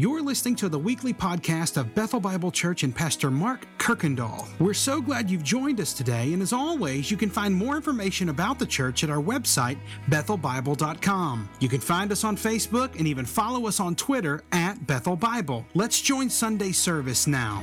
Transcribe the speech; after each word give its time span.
You're 0.00 0.22
listening 0.22 0.56
to 0.56 0.70
the 0.70 0.78
weekly 0.78 1.12
podcast 1.12 1.76
of 1.76 1.94
Bethel 1.94 2.20
Bible 2.20 2.50
Church 2.50 2.84
and 2.84 2.96
Pastor 2.96 3.30
Mark 3.30 3.66
Kirkendall. 3.76 4.48
We're 4.58 4.72
so 4.72 4.98
glad 4.98 5.30
you've 5.30 5.42
joined 5.42 5.78
us 5.78 5.92
today, 5.92 6.32
and 6.32 6.40
as 6.40 6.54
always, 6.54 7.10
you 7.10 7.18
can 7.18 7.28
find 7.28 7.54
more 7.54 7.76
information 7.76 8.30
about 8.30 8.58
the 8.58 8.64
church 8.64 9.04
at 9.04 9.10
our 9.10 9.20
website, 9.20 9.76
bethelbible.com. 10.08 11.50
You 11.60 11.68
can 11.68 11.80
find 11.80 12.10
us 12.12 12.24
on 12.24 12.34
Facebook 12.34 12.98
and 12.98 13.06
even 13.06 13.26
follow 13.26 13.66
us 13.66 13.78
on 13.78 13.94
Twitter 13.94 14.42
at 14.52 14.86
Bethel 14.86 15.16
Bible. 15.16 15.66
Let's 15.74 16.00
join 16.00 16.30
Sunday 16.30 16.72
service 16.72 17.26
now. 17.26 17.62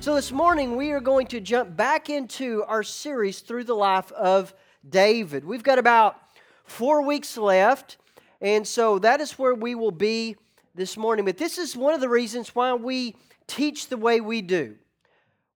So, 0.00 0.14
this 0.14 0.30
morning 0.30 0.76
we 0.76 0.90
are 0.90 1.00
going 1.00 1.26
to 1.28 1.40
jump 1.40 1.74
back 1.74 2.10
into 2.10 2.64
our 2.64 2.82
series 2.82 3.40
through 3.40 3.64
the 3.64 3.72
life 3.72 4.12
of 4.12 4.52
David. 4.86 5.46
We've 5.46 5.62
got 5.62 5.78
about 5.78 6.20
four 6.66 7.00
weeks 7.00 7.38
left. 7.38 7.96
And 8.42 8.66
so 8.66 8.98
that 8.98 9.20
is 9.20 9.38
where 9.38 9.54
we 9.54 9.76
will 9.76 9.92
be 9.92 10.36
this 10.74 10.96
morning. 10.96 11.24
But 11.24 11.38
this 11.38 11.58
is 11.58 11.76
one 11.76 11.94
of 11.94 12.00
the 12.00 12.08
reasons 12.08 12.54
why 12.54 12.74
we 12.74 13.14
teach 13.46 13.88
the 13.88 13.96
way 13.96 14.20
we 14.20 14.42
do. 14.42 14.74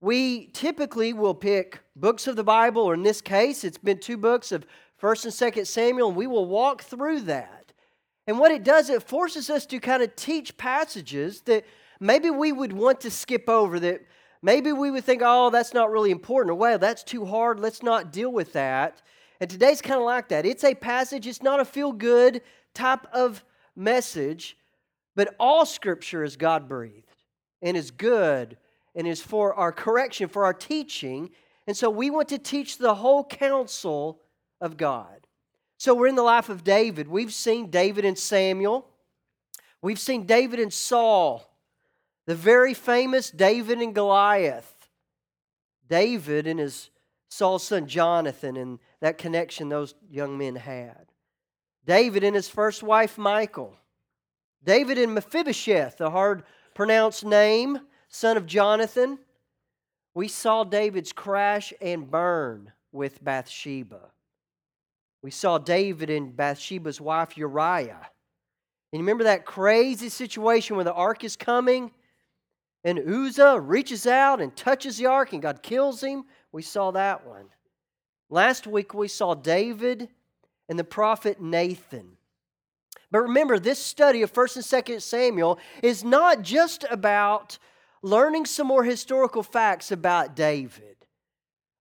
We 0.01 0.47
typically 0.53 1.13
will 1.13 1.35
pick 1.35 1.81
books 1.97 2.29
of 2.29 2.37
the 2.37 2.45
Bible, 2.45 2.83
or 2.83 2.95
in 2.95 3.03
this 3.03 3.21
case, 3.21 3.65
it's 3.65 3.79
been 3.79 3.99
two 3.99 4.17
books 4.17 4.53
of 4.53 4.65
1st 5.03 5.25
and 5.25 5.55
2nd 5.55 5.67
Samuel, 5.67 6.09
and 6.09 6.17
we 6.17 6.29
will 6.29 6.47
walk 6.47 6.83
through 6.83 7.23
that. 7.23 7.73
And 8.29 8.39
what 8.39 8.53
it 8.53 8.63
does, 8.63 8.89
it 8.89 9.03
forces 9.03 9.51
us 9.51 9.67
to 9.67 9.81
kind 9.81 10.03
of 10.03 10.15
teach 10.15 10.57
passages 10.57 11.41
that 11.43 11.65
maybe 11.99 12.31
we 12.31 12.53
would 12.53 12.73
want 12.73 13.01
to 13.01 13.11
skip 13.11 13.49
over, 13.49 13.81
that 13.81 14.03
maybe 14.43 14.73
we 14.73 14.91
would 14.91 15.05
think, 15.05 15.23
oh, 15.25 15.51
that's 15.51 15.75
not 15.75 15.91
really 15.91 16.11
important, 16.11 16.53
or 16.53 16.55
well, 16.55 16.79
that's 16.79 17.03
too 17.03 17.25
hard, 17.25 17.59
let's 17.59 17.83
not 17.83 18.13
deal 18.13 18.31
with 18.31 18.53
that. 18.53 19.03
And 19.41 19.51
today's 19.51 19.83
kind 19.83 20.01
of 20.01 20.07
like 20.07 20.29
that. 20.29 20.47
It's 20.47 20.65
a 20.65 20.75
passage, 20.75 21.27
it's 21.27 21.43
not 21.43 21.61
a 21.61 21.65
feel 21.65 21.93
good 21.93 22.43
type 22.75 23.07
of 23.13 23.45
message, 23.75 24.57
but 25.15 25.35
all 25.39 25.67
scripture 25.67 26.25
is 26.25 26.37
God 26.37 26.69
breathed 26.69 27.25
and 27.63 27.77
is 27.77 27.91
good 27.91 28.57
and 28.95 29.07
is 29.07 29.21
for 29.21 29.55
our 29.55 29.73
correction, 29.73 30.29
for 30.29 30.45
our 30.45 30.55
teaching. 30.55 31.31
And 31.67 31.77
so 31.77 31.91
we 31.91 32.11
want 32.11 32.29
to 32.29 32.39
teach 32.39 32.79
the 32.79 32.95
whole 32.95 33.25
counsel 33.25 34.21
of 34.61 34.77
God. 34.77 35.27
So 35.79 35.95
we're 35.95 36.07
in 36.07 36.15
the 36.15 36.23
life 36.23 36.49
of 36.49 36.65
David. 36.65 37.09
We've 37.09 37.33
seen 37.33 37.71
David 37.71 38.05
and 38.05 38.19
Samuel, 38.19 38.89
we've 39.83 39.99
seen 39.99 40.25
David 40.25 40.61
and 40.61 40.73
Saul, 40.73 41.47
the 42.27 42.35
very 42.35 42.75
famous 42.75 43.31
David 43.31 43.79
and 43.81 43.95
Goliath. 43.95 44.73
David 45.89 46.47
and 46.47 46.59
his 46.59 46.91
Saul's 47.29 47.65
son 47.65 47.87
Jonathan 47.87 48.57
and 48.57 48.79
that 49.01 49.19
connection 49.19 49.69
those 49.69 49.95
young 50.11 50.39
men 50.39 50.57
had. 50.57 51.07
David 51.85 52.25
and 52.25 52.35
his 52.35 52.49
first 52.49 52.83
wife, 52.83 53.19
Michal. 53.19 53.77
David 54.65 54.99
and 54.99 55.15
Mephibosheth, 55.15 56.01
a 56.01 56.11
hard 56.11 56.43
pronounced 56.75 57.25
name, 57.25 57.79
son 58.09 58.37
of 58.37 58.47
Jonathan. 58.47 59.19
We 60.15 60.29
saw 60.29 60.65
David's 60.65 61.13
crash 61.13 61.73
and 61.81 62.11
burn 62.11 62.73
with 62.91 63.23
Bathsheba. 63.23 64.11
We 65.23 65.31
saw 65.31 65.59
David 65.59 66.11
and 66.11 66.37
Bathsheba's 66.37 67.01
wife, 67.01 67.37
Uriah. 67.37 68.11
And 68.93 69.01
you 69.01 69.01
remember 69.01 69.25
that 69.25 69.45
crazy 69.45 70.09
situation 70.09 70.77
where 70.77 70.85
the 70.85 70.93
ark 70.93 71.25
is 71.25 71.37
coming 71.37 71.93
and 72.85 72.99
Uzzah 72.99 73.61
reaches 73.61 74.07
out 74.07 74.41
and 74.41 74.55
touches 74.57 74.97
the 74.97 75.07
ark 75.07 75.33
and 75.33 75.43
God 75.43 75.63
kills 75.63 76.03
him? 76.03 76.25
We 76.53 76.63
saw 76.63 76.93
that 76.93 77.27
one. 77.27 77.47
Last 78.29 78.67
week 78.67 78.93
we 78.95 79.09
saw 79.09 79.35
David 79.35 80.09
and 80.69 80.79
the 80.79 80.85
prophet 80.85 81.41
Nathan. 81.41 82.17
But 83.11 83.21
remember, 83.21 83.59
this 83.59 83.79
study 83.79 84.23
of 84.23 84.33
1st 84.33 84.57
and 84.57 84.85
2nd 84.87 85.03
Samuel 85.03 85.59
is 85.83 86.03
not 86.03 86.43
just 86.43 86.85
about 86.91 87.59
learning 88.03 88.47
some 88.47 88.67
more 88.67 88.85
historical 88.85 89.43
facts 89.43 89.93
about 89.93 90.35
David. 90.35 90.97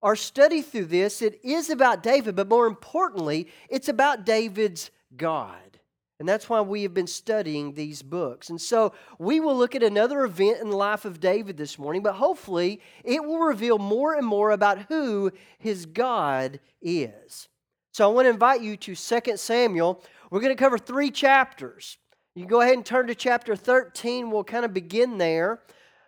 Our 0.04 0.16
study 0.16 0.62
through 0.62 0.86
this, 0.86 1.24
it 1.24 1.40
is 1.44 1.72
about 1.72 2.04
David, 2.04 2.36
but 2.36 2.48
more 2.48 2.68
importantly, 2.68 3.48
it's 3.70 3.90
about 3.90 4.26
David's 4.26 4.92
God. 5.18 5.75
And 6.20 6.30
that's 6.30 6.48
why 6.50 6.62
we 6.62 6.84
have 6.84 6.94
been 6.94 7.08
studying 7.08 7.74
these 7.74 8.02
books. 8.02 8.50
And 8.50 8.60
so 8.60 8.94
we 9.20 9.42
will 9.42 9.58
look 9.58 9.76
at 9.76 9.84
another 9.84 10.24
event 10.24 10.62
in 10.62 10.70
the 10.70 10.78
life 10.78 11.04
of 11.04 11.20
David 11.20 11.58
this 11.58 11.78
morning, 11.78 12.02
but 12.02 12.14
hopefully 12.14 12.82
it 13.04 13.24
will 13.24 13.40
reveal 13.40 13.78
more 13.78 14.16
and 14.16 14.26
more 14.26 14.52
about 14.52 14.84
who 14.88 15.32
his 15.60 15.86
God 15.86 16.62
is. 16.82 17.50
So 17.92 18.10
I 18.10 18.14
want 18.14 18.26
to 18.26 18.30
invite 18.30 18.62
you 18.62 18.78
to 18.78 18.96
2 18.96 19.38
Samuel. 19.38 20.04
We're 20.32 20.40
going 20.40 20.56
to 20.56 20.62
cover 20.62 20.78
three 20.78 21.12
chapters. 21.12 21.98
You 22.34 22.46
go 22.46 22.62
ahead 22.62 22.76
and 22.76 22.86
turn 22.86 23.08
to 23.08 23.16
chapter 23.16 23.56
13. 23.56 24.32
We'll 24.32 24.44
kind 24.44 24.66
of 24.66 24.74
begin 24.74 25.18
there. 25.18 25.62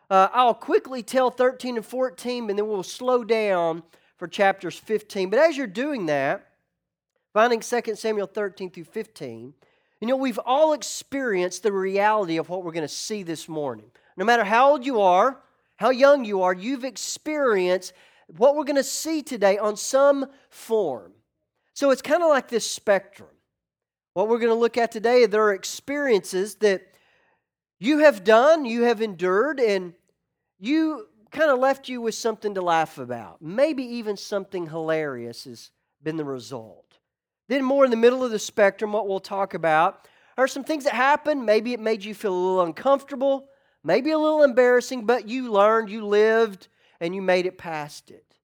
Uh, 0.10 0.30
I'll 0.34 0.54
quickly 0.54 1.04
tell 1.04 1.32
13 1.32 1.76
and 1.76 1.86
14, 1.86 2.50
and 2.50 2.58
then 2.58 2.68
we'll 2.68 2.84
slow 2.84 3.26
down 3.26 3.84
for 4.18 4.28
chapters 4.28 4.78
15. 4.78 5.30
But 5.30 5.40
as 5.40 5.58
you're 5.58 5.68
doing 5.68 6.06
that, 6.06 6.48
finding 7.34 7.60
2 7.60 7.96
Samuel 7.96 8.28
13 8.28 8.72
through 8.72 8.86
15, 8.86 9.54
you 10.02 10.08
know, 10.08 10.16
we've 10.16 10.40
all 10.46 10.74
experienced 10.74 11.64
the 11.64 11.72
reality 11.72 12.38
of 12.38 12.50
what 12.50 12.64
we're 12.64 12.72
going 12.72 12.84
to 12.84 12.88
see 12.88 13.24
this 13.24 13.50
morning. 13.50 13.90
No 14.16 14.26
matter 14.26 14.44
how 14.44 14.72
old 14.72 14.86
you 14.86 15.02
are, 15.02 15.40
how 15.78 15.90
young 15.90 16.26
you 16.26 16.42
are, 16.44 16.54
you've 16.54 16.84
experienced 16.84 17.94
what 18.36 18.56
we're 18.56 18.64
going 18.64 18.76
to 18.76 18.84
see 18.84 19.22
today 19.22 19.58
on 19.58 19.78
some 19.78 20.28
form. 20.50 21.14
So 21.74 21.92
it's 21.92 22.02
kind 22.02 22.24
of 22.24 22.30
like 22.30 22.48
this 22.48 22.70
spectrum. 22.70 23.30
What 24.14 24.28
we're 24.28 24.40
going 24.40 24.52
to 24.52 24.56
look 24.56 24.78
at 24.78 24.92
today, 24.92 25.26
there 25.28 25.44
are 25.44 25.54
experiences 25.54 26.56
that 26.56 26.82
you 27.80 28.00
have 28.00 28.24
done, 28.24 28.66
you 28.66 28.84
have 28.84 29.02
endured, 29.02 29.60
and 29.60 29.94
you 30.60 31.08
kind 31.32 31.52
of 31.52 31.60
left 31.60 31.88
you 31.88 32.02
with 32.02 32.16
something 32.16 32.56
to 32.56 32.62
laugh 32.62 32.98
about. 32.98 33.42
Maybe 33.42 33.84
even 33.84 34.18
something 34.18 34.68
hilarious 34.68 35.44
has 35.44 35.70
been 36.02 36.18
the 36.18 36.26
result. 36.26 36.87
Then, 37.48 37.64
more 37.64 37.86
in 37.86 37.92
the 37.92 37.98
middle 37.98 38.24
of 38.24 38.32
the 38.32 38.40
spectrum, 38.40 38.92
what 38.92 39.08
we'll 39.08 39.20
talk 39.20 39.54
about 39.54 40.08
are 40.38 40.48
some 40.48 40.64
things 40.64 40.84
that 40.84 40.94
happened. 40.94 41.46
Maybe 41.46 41.74
it 41.74 41.80
made 41.80 42.04
you 42.04 42.14
feel 42.14 42.34
a 42.34 42.36
little 42.36 42.62
uncomfortable, 42.62 43.48
maybe 43.84 44.12
a 44.12 44.20
little 44.20 44.44
embarrassing, 44.44 45.06
but 45.06 45.28
you 45.28 45.52
learned, 45.52 45.90
you 45.90 46.06
lived, 46.06 46.68
and 47.00 47.16
you 47.16 47.22
made 47.22 47.46
it 47.46 47.58
past 47.58 48.12
it. 48.12 48.36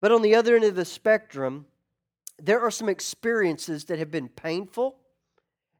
But 0.00 0.12
on 0.12 0.22
the 0.22 0.34
other 0.34 0.54
end 0.54 0.64
of 0.64 0.76
the 0.76 0.84
spectrum, 0.84 1.66
there 2.38 2.60
are 2.60 2.70
some 2.70 2.88
experiences 2.88 3.84
that 3.86 3.98
have 3.98 4.10
been 4.10 4.28
painful 4.28 4.96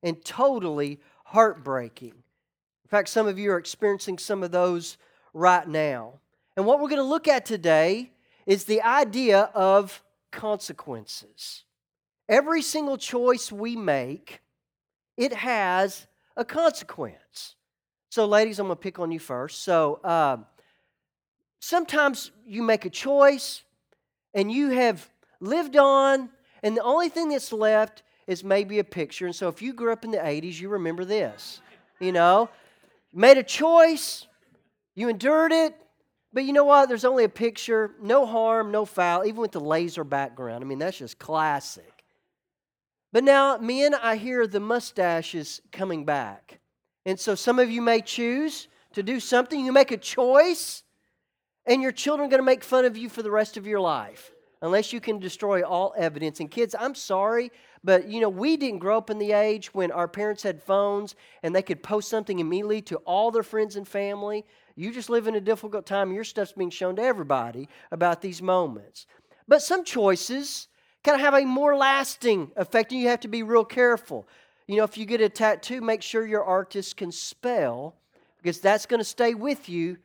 and 0.03 0.23
totally 0.25 1.01
heartbreaking. 1.25 2.15
In 2.85 2.89
fact, 2.89 3.09
some 3.09 3.27
of 3.27 3.39
you 3.39 3.53
are 3.53 3.59
experiencing 3.59 4.19
some 4.19 4.43
of 4.43 4.51
those 4.51 4.99
right 5.33 5.67
now. 5.67 6.15
And 6.57 6.67
what 6.67 6.81
we're 6.81 6.89
going 6.89 6.97
to 6.97 7.03
look 7.03 7.29
at 7.29 7.47
today 7.47 8.11
is 8.45 8.65
the 8.65 8.83
idea 8.83 9.51
of 9.55 10.03
consequences. 10.33 11.65
Every 12.31 12.63
single 12.63 12.97
choice 12.97 13.53
we 13.53 13.77
make, 13.77 14.41
it 15.19 15.35
has 15.35 16.07
a 16.37 16.45
consequence. 16.47 17.57
So, 18.09 18.25
ladies, 18.25 18.59
I'm 18.59 18.69
going 18.69 18.77
to 18.77 18.81
pick 18.81 18.99
on 18.99 19.13
you 19.13 19.19
first. 19.19 19.63
So, 19.63 20.01
uh, 20.03 20.39
sometimes 21.59 22.31
you 22.47 22.63
make 22.63 22.87
a 22.87 22.91
choice 22.91 23.63
and 24.33 24.51
you 24.51 24.71
have 24.71 25.07
lived 25.41 25.77
on 25.77 26.31
and 26.63 26.77
the 26.77 26.83
only 26.83 27.09
thing 27.09 27.31
that's 27.31 27.53
left 27.53 28.03
is 28.27 28.45
maybe 28.45 28.79
a 28.79 28.85
picture. 28.85 29.27
And 29.27 29.35
so 29.35 29.49
if 29.49 29.63
you 29.63 29.73
grew 29.73 29.93
up 29.93 30.05
in 30.05 30.11
the 30.11 30.19
80s, 30.19 30.61
you 30.61 30.69
remember 30.69 31.05
this. 31.05 31.61
You 31.99 32.13
know, 32.13 32.49
made 33.13 33.39
a 33.39 33.43
choice, 33.43 34.27
you 34.95 35.09
endured 35.09 35.53
it, 35.53 35.75
but 36.33 36.45
you 36.45 36.53
know 36.53 36.65
what? 36.65 36.89
There's 36.89 37.05
only 37.05 37.25
a 37.25 37.29
picture, 37.29 37.91
no 38.01 38.25
harm, 38.25 38.71
no 38.71 38.85
foul, 38.85 39.25
even 39.25 39.41
with 39.41 39.53
the 39.53 39.61
laser 39.61 40.05
background. 40.05 40.63
I 40.63 40.67
mean, 40.67 40.79
that's 40.79 40.99
just 40.99 41.19
classic. 41.19 42.00
But 43.13 43.25
now, 43.25 43.59
men, 43.59 43.95
I 43.95 44.17
hear 44.17 44.47
the 44.47 44.61
mustache 44.61 45.35
is 45.35 45.61
coming 45.73 46.05
back. 46.05 46.61
And 47.05 47.19
so 47.19 47.35
some 47.35 47.59
of 47.59 47.71
you 47.71 47.83
may 47.83 48.01
choose 48.01 48.69
to 48.93 49.03
do 49.03 49.21
something. 49.21 49.65
You 49.65 49.73
make 49.73 49.91
a 49.91 49.97
choice, 49.97 50.83
and 51.67 51.83
your 51.83 51.93
children 51.93 52.29
are 52.29 52.31
going 52.31 52.41
to 52.41 52.47
make 52.47 52.63
fun 52.63 52.85
of 52.85 52.97
you 52.97 53.09
for 53.09 53.23
the 53.23 53.31
rest 53.31 53.57
of 53.57 53.67
your 53.67 53.81
life 53.81 54.31
unless 54.63 54.93
you 54.93 55.01
can 55.01 55.19
destroy 55.19 55.63
all 55.63 55.95
evidence. 55.97 56.41
And 56.41 56.51
kids, 56.51 56.75
I'm 56.79 56.95
sorry, 56.95 57.51
but 57.83 58.09
you 58.09 58.21
know, 58.21 58.29
we 58.29 58.57
didn't 58.57 58.81
grow 58.81 58.99
up 58.99 59.11
in 59.11 59.19
the 59.19 59.33
age 59.33 59.73
when 59.73 59.91
our 59.91 60.09
parents 60.09 60.43
had 60.43 60.63
phones 60.63 61.15
and 61.43 61.55
they 61.55 61.63
could 61.63 61.83
post 61.83 62.09
something 62.09 62.39
immediately 62.39 62.83
to 62.83 62.97
all 62.99 63.31
their 63.31 63.43
friends 63.43 63.77
and 63.77 63.89
family. 63.89 64.45
You 64.77 64.93
just 64.93 65.11
live 65.11 65.27
in 65.27 65.35
a 65.35 65.41
difficult 65.41 65.87
time. 65.87 66.13
Your 66.13 66.25
stuff's 66.25 66.53
being 66.53 66.71
shown 66.71 66.97
to 66.97 67.03
everybody 67.03 67.69
about 67.91 68.21
these 68.21 68.43
moments. 68.43 69.07
But 69.49 69.63
some 69.63 69.85
choices 69.85 70.69
kind 71.05 71.15
of 71.15 71.21
have 71.21 71.35
a 71.35 71.45
more 71.45 71.77
lasting 71.77 72.53
effect, 72.57 72.93
and 72.93 73.01
you 73.01 73.09
have 73.09 73.21
to 73.21 73.29
be 73.29 73.43
real 73.43 73.65
careful. 73.65 74.29
You 74.67 74.77
know, 74.77 74.85
if 74.85 74.97
you 74.97 75.07
get 75.07 75.21
a 75.21 75.29
tattoo, 75.29 75.81
make 75.81 76.03
sure 76.03 76.27
your 76.27 76.45
artist 76.45 76.97
can 76.97 77.11
spell 77.11 77.97
because 78.37 78.61
that's 78.61 78.87
going 78.87 79.01
to 79.01 79.05
stay 79.05 79.35
with 79.35 79.69
you 79.69 79.99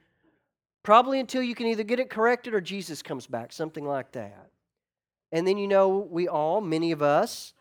Probably 0.86 1.20
until 1.20 1.42
you 1.42 1.56
can 1.56 1.66
either 1.66 1.82
get 1.82 2.00
it 2.00 2.12
corrected 2.12 2.54
or 2.54 2.62
Jesus 2.62 3.02
comes 3.02 3.26
back, 3.26 3.52
something 3.52 3.84
like 3.84 4.12
that. 4.12 4.52
And 5.32 5.48
then 5.48 5.58
you 5.58 5.68
know, 5.68 6.08
we 6.12 6.28
all, 6.28 6.62
many 6.62 6.92
of 6.92 7.02
us, 7.02 7.56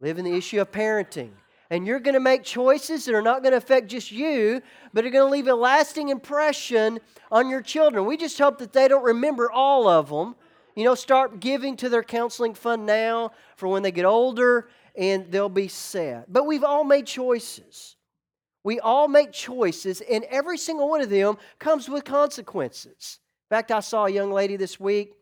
live 0.00 0.18
in 0.18 0.24
the 0.24 0.34
issue 0.34 0.62
of 0.62 0.72
parenting. 0.72 1.32
And 1.68 1.86
you're 1.86 2.00
going 2.00 2.14
to 2.14 2.20
make 2.20 2.42
choices 2.42 3.04
that 3.04 3.14
are 3.14 3.20
not 3.20 3.42
going 3.42 3.50
to 3.52 3.58
affect 3.58 3.88
just 3.88 4.10
you, 4.10 4.62
but 4.94 5.04
are 5.04 5.10
going 5.10 5.26
to 5.26 5.30
leave 5.30 5.46
a 5.46 5.54
lasting 5.54 6.08
impression 6.08 7.00
on 7.30 7.50
your 7.50 7.60
children. 7.60 8.06
We 8.06 8.16
just 8.16 8.38
hope 8.38 8.56
that 8.60 8.72
they 8.72 8.88
don't 8.88 9.04
remember 9.04 9.52
all 9.52 9.86
of 9.86 10.08
them. 10.08 10.34
You 10.74 10.84
know, 10.84 10.94
start 10.94 11.40
giving 11.40 11.76
to 11.76 11.88
their 11.88 12.02
counseling 12.02 12.54
fund 12.54 12.86
now 12.86 13.32
for 13.56 13.68
when 13.68 13.82
they 13.82 13.92
get 13.92 14.04
older 14.04 14.68
and 14.96 15.30
they'll 15.30 15.48
be 15.48 15.68
set. 15.68 16.32
But 16.32 16.46
we've 16.46 16.64
all 16.64 16.84
made 16.84 17.06
choices. 17.06 17.96
We 18.62 18.78
all 18.78 19.08
make 19.08 19.32
choices, 19.32 20.02
and 20.02 20.24
every 20.24 20.58
single 20.58 20.88
one 20.88 21.00
of 21.00 21.08
them 21.08 21.38
comes 21.58 21.88
with 21.88 22.04
consequences. 22.04 23.18
In 23.50 23.56
fact, 23.56 23.72
I 23.72 23.80
saw 23.80 24.04
a 24.04 24.10
young 24.10 24.32
lady 24.32 24.56
this 24.56 24.78
week, 24.78 25.14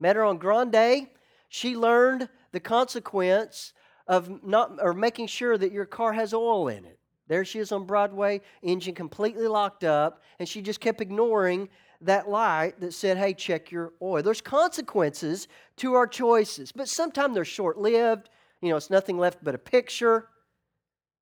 met 0.00 0.16
her 0.16 0.24
on 0.24 0.38
Grand 0.38 0.72
Day. 0.72 1.12
She 1.50 1.76
learned 1.76 2.28
the 2.52 2.60
consequence 2.60 3.74
of 4.08 4.42
not 4.42 4.78
or 4.80 4.94
making 4.94 5.26
sure 5.26 5.58
that 5.58 5.72
your 5.72 5.84
car 5.84 6.14
has 6.14 6.32
oil 6.32 6.68
in 6.68 6.86
it. 6.86 6.98
There 7.28 7.44
she 7.44 7.58
is 7.58 7.72
on 7.72 7.84
Broadway, 7.84 8.40
engine 8.62 8.94
completely 8.94 9.48
locked 9.48 9.84
up, 9.84 10.22
and 10.38 10.48
she 10.48 10.62
just 10.62 10.80
kept 10.80 11.00
ignoring 11.00 11.68
that 12.00 12.28
light 12.28 12.80
that 12.80 12.92
said, 12.92 13.16
hey, 13.16 13.34
check 13.34 13.70
your 13.70 13.92
oil. 14.00 14.22
There's 14.22 14.40
consequences 14.40 15.48
to 15.76 15.94
our 15.94 16.06
choices, 16.06 16.72
but 16.72 16.88
sometimes 16.88 17.34
they're 17.34 17.44
short 17.44 17.78
lived. 17.78 18.28
You 18.60 18.70
know, 18.70 18.76
it's 18.76 18.90
nothing 18.90 19.18
left 19.18 19.42
but 19.42 19.54
a 19.54 19.58
picture. 19.58 20.28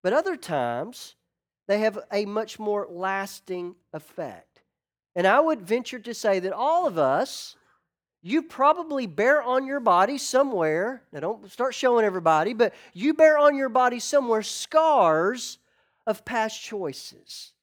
But 0.03 0.13
other 0.13 0.37
times, 0.37 1.17
they 1.67 1.79
have 1.81 1.99
a 2.13 2.27
much 2.27 2.59
more 2.59 2.87
lasting 2.91 3.75
effect. 3.93 4.63
And 5.17 5.27
I 5.27 5.41
would 5.41 5.63
venture 5.63 5.99
to 6.01 6.13
say 6.13 6.41
that 6.41 6.53
all 6.53 6.87
of 6.87 6.99
us, 6.99 7.57
you 8.21 8.43
probably 8.43 9.07
bear 9.07 9.43
on 9.43 9.67
your 9.67 9.81
body 9.81 10.19
somewhere, 10.19 11.03
now 11.13 11.21
don't 11.21 11.51
start 11.51 11.75
showing 11.75 12.05
everybody, 12.05 12.53
but 12.53 12.75
you 12.93 13.15
bear 13.15 13.39
on 13.39 13.57
your 13.57 13.69
body 13.69 14.01
somewhere 14.01 14.43
scars 14.43 15.59
of 16.07 16.25
past 16.25 16.63
choices. 16.63 17.54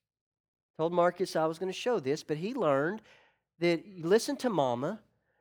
Told 0.77 0.93
Marcus 0.93 1.35
I 1.35 1.45
was 1.45 1.59
going 1.59 1.71
to 1.71 1.77
show 1.77 1.99
this, 1.99 2.23
but 2.23 2.37
he 2.37 2.53
learned 2.53 3.01
that 3.59 3.83
listen 3.99 4.35
to 4.37 4.49
mama, 4.49 4.99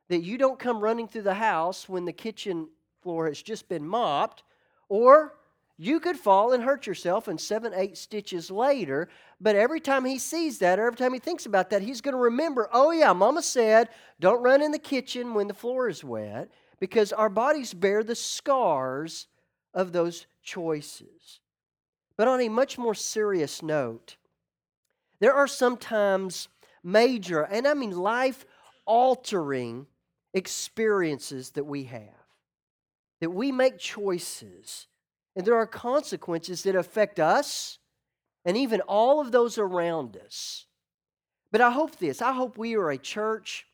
that 0.09 0.21
you 0.21 0.37
don't 0.37 0.59
come 0.59 0.79
running 0.79 1.07
through 1.07 1.23
the 1.23 1.33
house 1.33 1.89
when 1.89 2.05
the 2.05 2.13
kitchen 2.13 2.67
floor 3.01 3.27
has 3.27 3.41
just 3.41 3.67
been 3.67 3.87
mopped, 3.87 4.43
or 4.89 5.33
you 5.77 5.99
could 5.99 6.17
fall 6.17 6.53
and 6.53 6.63
hurt 6.63 6.85
yourself, 6.85 7.27
and 7.27 7.41
seven, 7.41 7.73
eight 7.75 7.97
stitches 7.97 8.51
later. 8.51 9.09
But 9.39 9.55
every 9.55 9.79
time 9.79 10.05
he 10.05 10.19
sees 10.19 10.59
that, 10.59 10.77
or 10.77 10.85
every 10.85 10.97
time 10.97 11.13
he 11.13 11.19
thinks 11.19 11.47
about 11.47 11.71
that, 11.71 11.81
he's 11.81 12.01
going 12.01 12.13
to 12.13 12.21
remember, 12.21 12.69
oh, 12.71 12.91
yeah, 12.91 13.13
Mama 13.13 13.41
said, 13.41 13.89
don't 14.19 14.43
run 14.43 14.61
in 14.61 14.71
the 14.71 14.77
kitchen 14.77 15.33
when 15.33 15.47
the 15.47 15.55
floor 15.55 15.89
is 15.89 16.03
wet, 16.03 16.51
because 16.79 17.11
our 17.11 17.29
bodies 17.29 17.73
bear 17.73 18.03
the 18.03 18.13
scars 18.13 19.27
of 19.73 19.91
those 19.91 20.27
choices. 20.43 21.39
But 22.15 22.27
on 22.27 22.41
a 22.41 22.49
much 22.49 22.77
more 22.77 22.93
serious 22.93 23.63
note, 23.63 24.17
there 25.21 25.33
are 25.33 25.47
sometimes 25.47 26.49
major, 26.83 27.43
and 27.43 27.65
I 27.65 27.73
mean 27.73 27.91
life 27.91 28.45
altering 28.85 29.87
experiences 30.33 31.51
that 31.51 31.65
we 31.65 31.85
have, 31.85 32.25
that 33.21 33.29
we 33.29 33.53
make 33.53 33.77
choices 33.77 34.87
and 35.35 35.45
there 35.45 35.55
are 35.55 35.67
consequences 35.67 36.63
that 36.63 36.75
affect 36.75 37.19
us 37.19 37.79
and 38.43 38.57
even 38.57 38.81
all 38.81 39.21
of 39.21 39.31
those 39.31 39.57
around 39.57 40.17
us. 40.17 40.65
But 41.51 41.61
I 41.61 41.71
hope 41.71 41.97
this 41.97 42.21
I 42.21 42.33
hope 42.33 42.57
we 42.57 42.75
are 42.75 42.89
a 42.89 42.97
church 42.97 43.65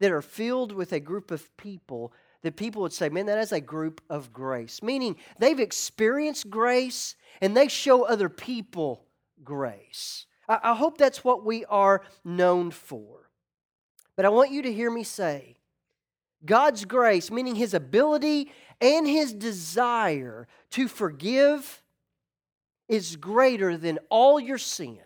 that 0.00 0.10
are 0.10 0.22
filled 0.22 0.72
with 0.72 0.92
a 0.92 1.00
group 1.00 1.30
of 1.30 1.56
people 1.56 2.12
that 2.42 2.56
people 2.56 2.82
would 2.82 2.92
say, 2.92 3.08
man, 3.08 3.26
that 3.26 3.38
is 3.38 3.52
a 3.52 3.60
group 3.60 4.00
of 4.08 4.32
grace. 4.32 4.82
Meaning 4.82 5.16
they've 5.38 5.58
experienced 5.58 6.48
grace 6.50 7.16
and 7.40 7.56
they 7.56 7.68
show 7.68 8.04
other 8.04 8.28
people 8.28 9.04
grace. 9.42 10.26
I, 10.48 10.74
hope 10.74 10.98
that's 10.98 11.24
what 11.24 11.44
we 11.44 11.64
are 11.64 12.02
known 12.24 12.70
for. 12.70 13.30
But 14.16 14.24
I 14.24 14.28
want 14.28 14.52
you 14.52 14.62
to 14.62 14.72
hear 14.72 14.90
me 14.90 15.02
say 15.02 15.56
God's 16.44 16.84
grace, 16.84 17.30
meaning 17.30 17.56
His 17.56 17.74
ability 17.74 18.52
and 18.80 19.06
His 19.06 19.32
desire 19.32 20.46
to 20.70 20.88
forgive, 20.88 21.82
is 22.88 23.16
greater 23.16 23.76
than 23.76 23.98
all 24.10 24.38
your 24.38 24.58
sin. 24.58 25.00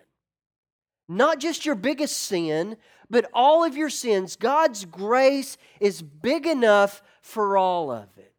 Not 1.08 1.40
just 1.40 1.66
your 1.66 1.75
biggest 1.75 2.16
sin, 2.16 2.76
but 3.08 3.28
all 3.32 3.64
of 3.64 3.76
your 3.76 3.90
sins. 3.90 4.37
God's 4.37 4.84
grace 4.84 5.56
is 5.81 6.02
big 6.02 6.46
enough 6.46 7.02
for 7.22 7.56
all 7.56 7.90
of 7.90 8.08
it. 8.16 8.31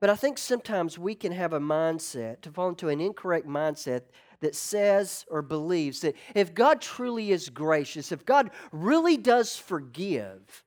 But 0.00 0.10
I 0.10 0.16
think 0.16 0.38
sometimes 0.38 0.98
we 0.98 1.14
can 1.14 1.32
have 1.32 1.52
a 1.52 1.60
mindset, 1.60 2.40
to 2.42 2.50
fall 2.50 2.68
into 2.68 2.88
an 2.88 3.00
incorrect 3.00 3.46
mindset 3.46 4.02
that 4.40 4.54
says 4.54 5.24
or 5.30 5.42
believes 5.42 6.00
that 6.00 6.14
if 6.34 6.54
God 6.54 6.80
truly 6.80 7.32
is 7.32 7.48
gracious, 7.48 8.12
if 8.12 8.24
God 8.24 8.50
really 8.72 9.16
does 9.16 9.56
forgive, 9.56 10.64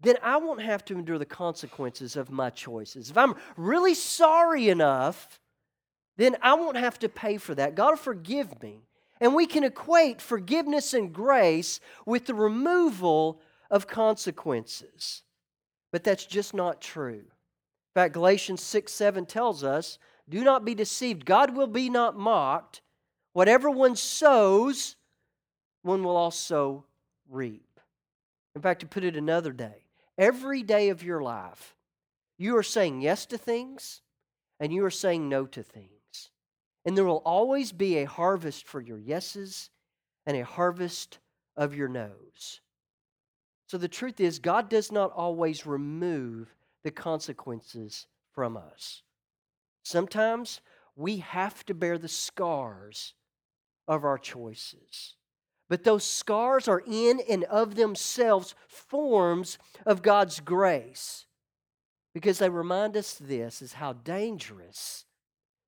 then 0.00 0.16
I 0.22 0.38
won't 0.38 0.62
have 0.62 0.84
to 0.86 0.94
endure 0.94 1.18
the 1.18 1.26
consequences 1.26 2.16
of 2.16 2.30
my 2.30 2.50
choices. 2.50 3.10
If 3.10 3.18
I'm 3.18 3.34
really 3.56 3.94
sorry 3.94 4.68
enough, 4.70 5.40
then 6.16 6.36
I 6.42 6.54
won't 6.54 6.76
have 6.76 6.98
to 7.00 7.08
pay 7.08 7.36
for 7.36 7.54
that. 7.54 7.74
God 7.74 7.90
will 7.90 7.96
forgive 7.96 8.62
me. 8.62 8.80
And 9.20 9.34
we 9.34 9.46
can 9.46 9.64
equate 9.64 10.22
forgiveness 10.22 10.94
and 10.94 11.12
grace 11.12 11.80
with 12.06 12.24
the 12.24 12.34
removal 12.34 13.42
of 13.70 13.86
consequences. 13.86 15.22
But 15.92 16.04
that's 16.04 16.24
just 16.24 16.54
not 16.54 16.80
true. 16.80 17.24
In 17.24 17.94
fact, 17.94 18.14
Galatians 18.14 18.62
6 18.62 18.90
7 18.92 19.26
tells 19.26 19.62
us 19.62 19.98
do 20.30 20.44
not 20.44 20.64
be 20.64 20.74
deceived. 20.74 21.26
God 21.26 21.56
will 21.56 21.66
be 21.66 21.90
not 21.90 22.16
mocked. 22.16 22.80
Whatever 23.32 23.70
one 23.70 23.96
sows, 23.96 24.96
one 25.82 26.02
will 26.02 26.16
also 26.16 26.84
reap. 27.28 27.80
In 28.54 28.62
fact, 28.62 28.80
to 28.80 28.86
put 28.86 29.04
it 29.04 29.16
another 29.16 29.52
day, 29.52 29.84
every 30.16 30.62
day 30.62 30.88
of 30.88 31.02
your 31.02 31.22
life, 31.22 31.76
you 32.38 32.56
are 32.56 32.62
saying 32.62 33.02
yes 33.02 33.26
to 33.26 33.38
things 33.38 34.02
and 34.58 34.72
you 34.72 34.84
are 34.84 34.90
saying 34.90 35.28
no 35.28 35.46
to 35.46 35.62
things. 35.62 36.30
And 36.84 36.96
there 36.96 37.04
will 37.04 37.22
always 37.24 37.72
be 37.72 37.98
a 37.98 38.06
harvest 38.06 38.66
for 38.66 38.80
your 38.80 38.98
yeses 38.98 39.70
and 40.26 40.36
a 40.36 40.44
harvest 40.44 41.18
of 41.56 41.74
your 41.74 41.88
noes. 41.88 42.60
So 43.66 43.78
the 43.78 43.88
truth 43.88 44.20
is, 44.20 44.38
God 44.38 44.68
does 44.68 44.90
not 44.90 45.12
always 45.12 45.66
remove 45.66 46.54
the 46.82 46.90
consequences 46.90 48.06
from 48.32 48.56
us. 48.56 49.02
Sometimes 49.82 50.60
we 50.96 51.18
have 51.18 51.64
to 51.66 51.74
bear 51.74 51.98
the 51.98 52.08
scars 52.08 53.14
of 53.88 54.04
our 54.04 54.18
choices. 54.18 55.16
But 55.68 55.84
those 55.84 56.04
scars 56.04 56.66
are 56.68 56.82
in 56.86 57.20
and 57.28 57.44
of 57.44 57.76
themselves 57.76 58.54
forms 58.66 59.56
of 59.86 60.02
God's 60.02 60.40
grace 60.40 61.26
because 62.12 62.38
they 62.38 62.48
remind 62.48 62.96
us 62.96 63.14
this 63.14 63.62
is 63.62 63.74
how 63.74 63.92
dangerous 63.92 65.04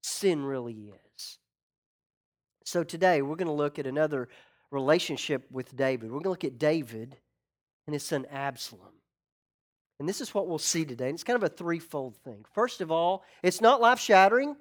sin 0.02 0.44
really 0.44 0.92
is. 1.16 1.38
So 2.64 2.82
today 2.82 3.22
we're 3.22 3.36
going 3.36 3.46
to 3.46 3.52
look 3.52 3.78
at 3.78 3.86
another 3.86 4.28
relationship 4.70 5.46
with 5.50 5.76
David. 5.76 6.10
We're 6.10 6.20
going 6.20 6.24
to 6.24 6.30
look 6.30 6.44
at 6.44 6.58
David 6.58 7.16
and 7.86 7.94
his 7.94 8.02
son 8.02 8.26
Absalom. 8.30 9.01
And 10.02 10.08
this 10.08 10.20
is 10.20 10.34
what 10.34 10.48
we'll 10.48 10.58
see 10.58 10.84
today. 10.84 11.06
And 11.06 11.14
it's 11.14 11.22
kind 11.22 11.36
of 11.36 11.44
a 11.44 11.48
threefold 11.48 12.16
thing. 12.16 12.44
First 12.52 12.80
of 12.80 12.90
all, 12.90 13.22
it's 13.44 13.60
not 13.60 13.80
life 13.80 14.00
shattering, 14.00 14.56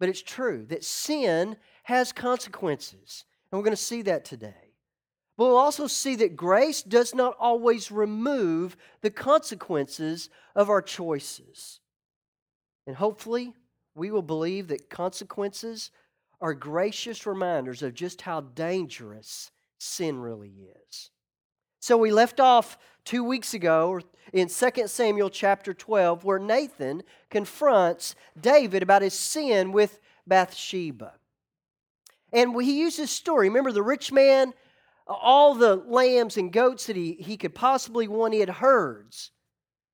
but 0.00 0.08
it's 0.08 0.20
true 0.20 0.66
that 0.68 0.82
sin 0.82 1.54
has 1.84 2.10
consequences. 2.10 3.24
And 3.52 3.56
we're 3.56 3.64
going 3.64 3.76
to 3.76 3.80
see 3.80 4.02
that 4.02 4.24
today. 4.24 4.72
But 5.36 5.44
we'll 5.44 5.56
also 5.58 5.86
see 5.86 6.16
that 6.16 6.34
grace 6.34 6.82
does 6.82 7.14
not 7.14 7.36
always 7.38 7.92
remove 7.92 8.76
the 9.00 9.12
consequences 9.12 10.28
of 10.56 10.68
our 10.68 10.82
choices. 10.82 11.78
And 12.88 12.96
hopefully, 12.96 13.54
we 13.94 14.10
will 14.10 14.22
believe 14.22 14.66
that 14.66 14.90
consequences 14.90 15.92
are 16.40 16.52
gracious 16.52 17.26
reminders 17.26 17.84
of 17.84 17.94
just 17.94 18.22
how 18.22 18.40
dangerous 18.40 19.52
sin 19.78 20.18
really 20.18 20.66
is. 20.88 21.10
So 21.84 21.98
we 21.98 22.12
left 22.12 22.40
off 22.40 22.78
two 23.04 23.22
weeks 23.22 23.52
ago 23.52 24.00
in 24.32 24.48
2 24.48 24.86
Samuel 24.86 25.28
chapter 25.28 25.74
12, 25.74 26.24
where 26.24 26.38
Nathan 26.38 27.02
confronts 27.28 28.14
David 28.40 28.82
about 28.82 29.02
his 29.02 29.12
sin 29.12 29.70
with 29.70 30.00
Bathsheba. 30.26 31.12
And 32.32 32.58
he 32.62 32.80
used 32.80 32.98
this 32.98 33.10
story. 33.10 33.50
Remember, 33.50 33.70
the 33.70 33.82
rich 33.82 34.10
man 34.12 34.54
all 35.06 35.54
the 35.54 35.76
lambs 35.76 36.38
and 36.38 36.50
goats 36.50 36.86
that 36.86 36.96
he, 36.96 37.18
he 37.20 37.36
could 37.36 37.54
possibly 37.54 38.08
want. 38.08 38.32
He 38.32 38.40
had 38.40 38.48
herds. 38.48 39.30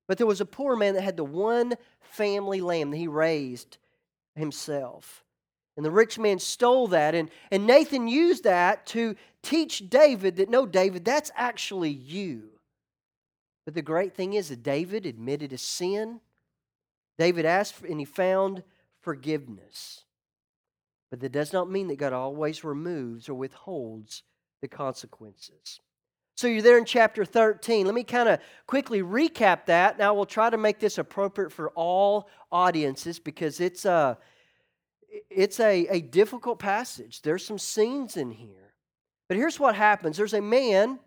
But 0.07 0.17
there 0.17 0.25
was 0.25 0.39
a 0.39 0.45
poor 0.45 0.77
man 0.77 0.93
that 0.93 1.01
had 1.01 1.17
the 1.17 1.25
one 1.25 1.73
family 1.99 2.61
lamb 2.61 2.91
that 2.91 2.97
he 2.97 3.07
raised 3.09 3.79
himself. 4.33 5.25
And 5.77 5.85
the 5.85 5.91
rich 5.91 6.19
man 6.19 6.39
stole 6.39 6.87
that. 6.87 7.15
And, 7.15 7.29
and 7.49 7.65
Nathan 7.65 8.07
used 8.07 8.43
that 8.43 8.85
to 8.87 9.15
teach 9.41 9.89
David 9.89 10.35
that 10.37 10.49
no, 10.49 10.65
David, 10.65 11.05
that's 11.05 11.31
actually 11.35 11.91
you. 11.91 12.49
But 13.65 13.73
the 13.75 13.81
great 13.81 14.15
thing 14.15 14.33
is 14.33 14.49
that 14.49 14.63
David 14.63 15.05
admitted 15.05 15.51
his 15.51 15.61
sin. 15.61 16.19
David 17.17 17.45
asked, 17.45 17.83
and 17.83 17.99
he 17.99 18.05
found 18.05 18.63
forgiveness. 19.01 20.03
But 21.09 21.19
that 21.19 21.31
does 21.31 21.53
not 21.53 21.69
mean 21.69 21.87
that 21.89 21.97
God 21.97 22.13
always 22.13 22.63
removes 22.63 23.29
or 23.29 23.33
withholds 23.33 24.23
the 24.61 24.67
consequences. 24.67 25.79
So 26.35 26.47
you're 26.47 26.61
there 26.61 26.77
in 26.77 26.85
chapter 26.85 27.25
13. 27.25 27.85
Let 27.85 27.93
me 27.93 28.03
kind 28.03 28.29
of 28.29 28.39
quickly 28.65 29.03
recap 29.03 29.65
that. 29.65 29.99
Now 29.99 30.13
we'll 30.13 30.25
try 30.25 30.49
to 30.49 30.57
make 30.57 30.79
this 30.79 30.97
appropriate 30.97 31.51
for 31.51 31.69
all 31.71 32.29
audiences 32.51 33.19
because 33.19 33.59
it's 33.59 33.85
a 33.85 34.17
it's 35.29 35.59
a, 35.59 35.87
a 35.87 36.01
difficult 36.01 36.59
passage. 36.59 37.21
There's 37.21 37.45
some 37.45 37.59
scenes 37.59 38.17
in 38.17 38.31
here. 38.31 38.73
But 39.27 39.37
here's 39.37 39.59
what 39.59 39.75
happens. 39.75 40.17
There's 40.17 40.33
a 40.33 40.41
man 40.41 40.99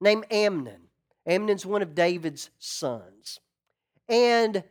named 0.00 0.26
Amnon. 0.30 0.88
Amnon's 1.26 1.66
one 1.66 1.82
of 1.82 1.94
David's 1.94 2.50
sons. 2.58 3.40
And 4.08 4.62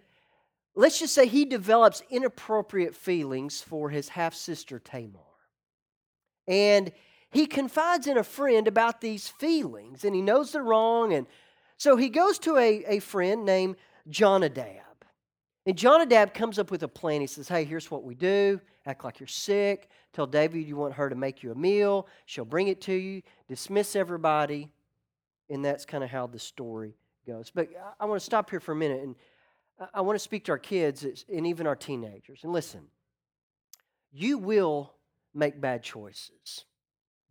let's 0.75 0.99
just 0.99 1.13
say 1.13 1.27
he 1.27 1.45
develops 1.45 2.01
inappropriate 2.09 2.95
feelings 2.95 3.61
for 3.61 3.89
his 3.89 4.09
half 4.09 4.33
sister 4.33 4.79
Tamar. 4.79 5.19
And 6.47 6.91
he 7.31 7.47
confides 7.47 8.07
in 8.07 8.17
a 8.17 8.23
friend 8.23 8.67
about 8.67 9.01
these 9.01 9.27
feelings, 9.27 10.05
and 10.05 10.15
he 10.15 10.21
knows 10.21 10.51
they're 10.51 10.63
wrong. 10.63 11.13
And 11.13 11.27
so 11.77 11.97
he 11.97 12.09
goes 12.09 12.39
to 12.39 12.57
a, 12.57 12.85
a 12.87 12.99
friend 12.99 13.45
named 13.45 13.75
Jonadab. 14.07 14.84
And 15.65 15.77
Jonadab 15.77 16.33
comes 16.33 16.59
up 16.59 16.69
with 16.69 16.83
a 16.83 16.87
plan. 16.87 17.21
He 17.21 17.27
says, 17.27 17.47
Hey, 17.47 17.63
here's 17.63 17.89
what 17.89 18.03
we 18.03 18.15
do. 18.15 18.59
Act 18.85 19.03
like 19.03 19.19
you're 19.19 19.27
sick. 19.27 19.89
Tell 20.13 20.27
David 20.27 20.65
you 20.67 20.75
want 20.75 20.93
her 20.93 21.09
to 21.09 21.15
make 21.15 21.41
you 21.41 21.51
a 21.51 21.55
meal. 21.55 22.07
She'll 22.25 22.45
bring 22.45 22.67
it 22.67 22.81
to 22.81 22.93
you. 22.93 23.23
Dismiss 23.47 23.95
everybody. 23.95 24.69
And 25.49 25.65
that's 25.65 25.85
kind 25.85 26.03
of 26.03 26.09
how 26.09 26.27
the 26.27 26.39
story 26.39 26.95
goes. 27.25 27.51
But 27.53 27.69
I 27.99 28.05
want 28.05 28.19
to 28.19 28.25
stop 28.25 28.49
here 28.49 28.59
for 28.59 28.73
a 28.73 28.75
minute 28.75 29.01
and 29.01 29.15
I 29.93 30.01
want 30.01 30.15
to 30.15 30.23
speak 30.23 30.45
to 30.45 30.51
our 30.51 30.57
kids 30.57 31.05
and 31.31 31.47
even 31.47 31.67
our 31.67 31.75
teenagers. 31.75 32.41
And 32.43 32.53
listen, 32.53 32.87
you 34.11 34.37
will 34.37 34.93
make 35.33 35.59
bad 35.59 35.83
choices. 35.83 36.65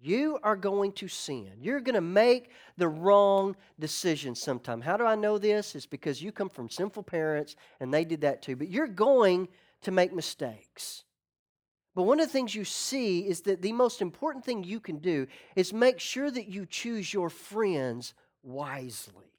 You 0.01 0.39
are 0.43 0.57
going 0.57 0.93
to 0.93 1.09
sin. 1.09 1.53
You're 1.61 1.81
going 1.81 1.95
to 1.95 2.01
make 2.01 2.51
the 2.77 2.89
wrong 2.89 3.57
decision 3.79 4.35
sometime. 4.35 4.81
How 4.81 4.97
do 4.97 5.05
I 5.05 5.15
know 5.15 5.39
this? 5.39 5.75
It's 5.75 5.87
because 5.87 6.23
you 6.23 6.31
come 6.31 6.51
from 6.51 6.69
sinful 6.69 7.05
parents 7.05 7.57
and 7.81 7.93
they 7.93 8.05
did 8.05 8.21
that 8.21 8.43
too. 8.43 8.57
But 8.57 8.69
you're 8.69 8.87
going 8.87 9.49
to 9.83 9.91
make 9.91 10.13
mistakes. 10.13 11.05
But 11.95 12.03
one 12.03 12.21
of 12.21 12.27
the 12.27 12.33
things 12.33 12.55
you 12.55 12.65
see 12.65 13.21
is 13.21 13.43
that 13.43 13.63
the 13.63 13.73
most 13.73 14.03
important 14.03 14.45
thing 14.45 14.65
you 14.65 14.81
can 14.81 14.99
do 14.99 15.27
is 15.55 15.73
make 15.73 16.01
sure 16.01 16.31
that 16.31 16.49
you 16.49 16.67
choose 16.67 17.15
your 17.15 17.31
friends 17.31 18.15
wisely. 18.43 19.31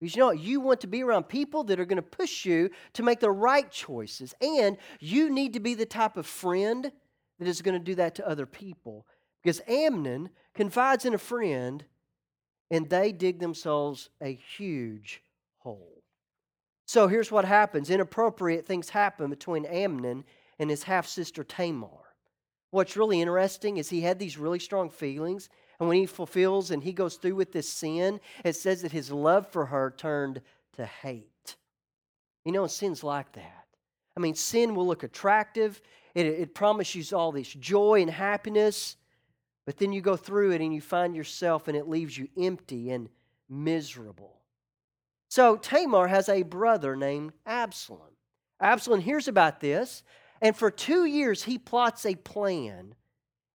Because 0.00 0.14
you 0.14 0.20
know 0.20 0.26
what? 0.28 0.38
You 0.38 0.60
want 0.60 0.80
to 0.82 0.86
be 0.86 1.02
around 1.02 1.24
people 1.24 1.64
that 1.64 1.80
are 1.80 1.84
going 1.84 1.96
to 1.96 2.02
push 2.02 2.44
you 2.44 2.70
to 2.92 3.02
make 3.02 3.18
the 3.18 3.30
right 3.30 3.68
choices. 3.70 4.34
And 4.40 4.76
you 5.00 5.28
need 5.30 5.54
to 5.54 5.60
be 5.60 5.74
the 5.74 5.86
type 5.86 6.16
of 6.16 6.26
friend 6.26 6.92
that 7.38 7.48
is 7.48 7.62
going 7.62 7.76
to 7.76 7.84
do 7.84 7.96
that 7.96 8.14
to 8.16 8.28
other 8.28 8.46
people. 8.46 9.06
Because 9.42 9.60
Amnon 9.68 10.30
confides 10.54 11.04
in 11.04 11.14
a 11.14 11.18
friend 11.18 11.84
and 12.70 12.88
they 12.88 13.12
dig 13.12 13.38
themselves 13.38 14.10
a 14.20 14.34
huge 14.56 15.22
hole. 15.58 16.02
So 16.86 17.06
here's 17.06 17.30
what 17.30 17.44
happens 17.44 17.90
inappropriate 17.90 18.66
things 18.66 18.90
happen 18.90 19.30
between 19.30 19.64
Amnon 19.66 20.24
and 20.58 20.70
his 20.70 20.82
half 20.82 21.06
sister 21.06 21.44
Tamar. 21.44 21.88
What's 22.70 22.96
really 22.96 23.20
interesting 23.20 23.78
is 23.78 23.88
he 23.88 24.00
had 24.00 24.18
these 24.18 24.36
really 24.36 24.58
strong 24.58 24.90
feelings, 24.90 25.48
and 25.78 25.88
when 25.88 25.98
he 25.98 26.06
fulfills 26.06 26.70
and 26.70 26.82
he 26.82 26.92
goes 26.92 27.16
through 27.16 27.36
with 27.36 27.52
this 27.52 27.68
sin, 27.68 28.20
it 28.44 28.56
says 28.56 28.82
that 28.82 28.92
his 28.92 29.10
love 29.10 29.50
for 29.50 29.66
her 29.66 29.94
turned 29.96 30.42
to 30.74 30.84
hate. 30.84 31.56
You 32.44 32.52
know, 32.52 32.66
sin's 32.66 33.04
like 33.04 33.32
that. 33.32 33.66
I 34.16 34.20
mean, 34.20 34.34
sin 34.34 34.74
will 34.74 34.86
look 34.86 35.02
attractive, 35.02 35.80
it, 36.14 36.26
it 36.26 36.54
promises 36.54 37.12
all 37.12 37.32
this 37.32 37.48
joy 37.48 38.02
and 38.02 38.10
happiness, 38.10 38.96
but 39.68 39.76
then 39.76 39.92
you 39.92 40.00
go 40.00 40.16
through 40.16 40.52
it 40.52 40.62
and 40.62 40.74
you 40.74 40.80
find 40.80 41.14
yourself 41.14 41.68
and 41.68 41.76
it 41.76 41.86
leaves 41.86 42.16
you 42.16 42.26
empty 42.40 42.90
and 42.90 43.10
miserable. 43.50 44.40
So 45.28 45.56
Tamar 45.56 46.06
has 46.06 46.30
a 46.30 46.42
brother 46.42 46.96
named 46.96 47.34
Absalom. 47.44 48.16
Absalom 48.62 49.00
hears 49.00 49.28
about 49.28 49.60
this, 49.60 50.02
and 50.40 50.56
for 50.56 50.70
two 50.70 51.04
years 51.04 51.42
he 51.42 51.58
plots 51.58 52.06
a 52.06 52.14
plan. 52.14 52.94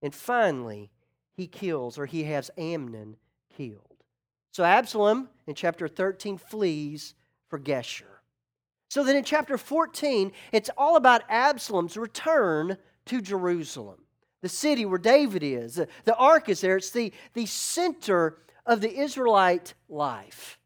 And 0.04 0.14
finally, 0.14 0.92
he 1.32 1.48
kills 1.48 1.98
or 1.98 2.06
he 2.06 2.26
has 2.26 2.52
Amnon 2.60 3.18
killed. 3.58 4.04
So 4.52 4.64
Absalom 4.64 5.30
in 5.48 5.56
chapter 5.56 5.88
13 5.88 6.38
flees 6.38 7.16
for 7.48 7.58
Geshur. 7.58 8.20
So 8.92 9.04
then 9.04 9.16
in 9.16 9.24
chapter 9.24 9.58
14, 9.58 10.32
it's 10.52 10.70
all 10.78 10.96
about 10.96 11.24
Absalom's 11.28 11.98
return 11.98 12.78
to 13.08 13.20
Jerusalem 13.20 14.04
the 14.44 14.50
city 14.50 14.86
where 14.86 15.00
David 15.00 15.42
is. 15.42 15.80
The 16.04 16.16
ark 16.16 16.50
is 16.50 16.62
there. 16.62 16.76
It's 16.76 16.92
the, 16.92 17.14
the 17.34 17.46
center 17.46 18.38
of 18.66 18.82
the 18.82 18.94
Israelite 18.94 19.74
life. 19.88 20.60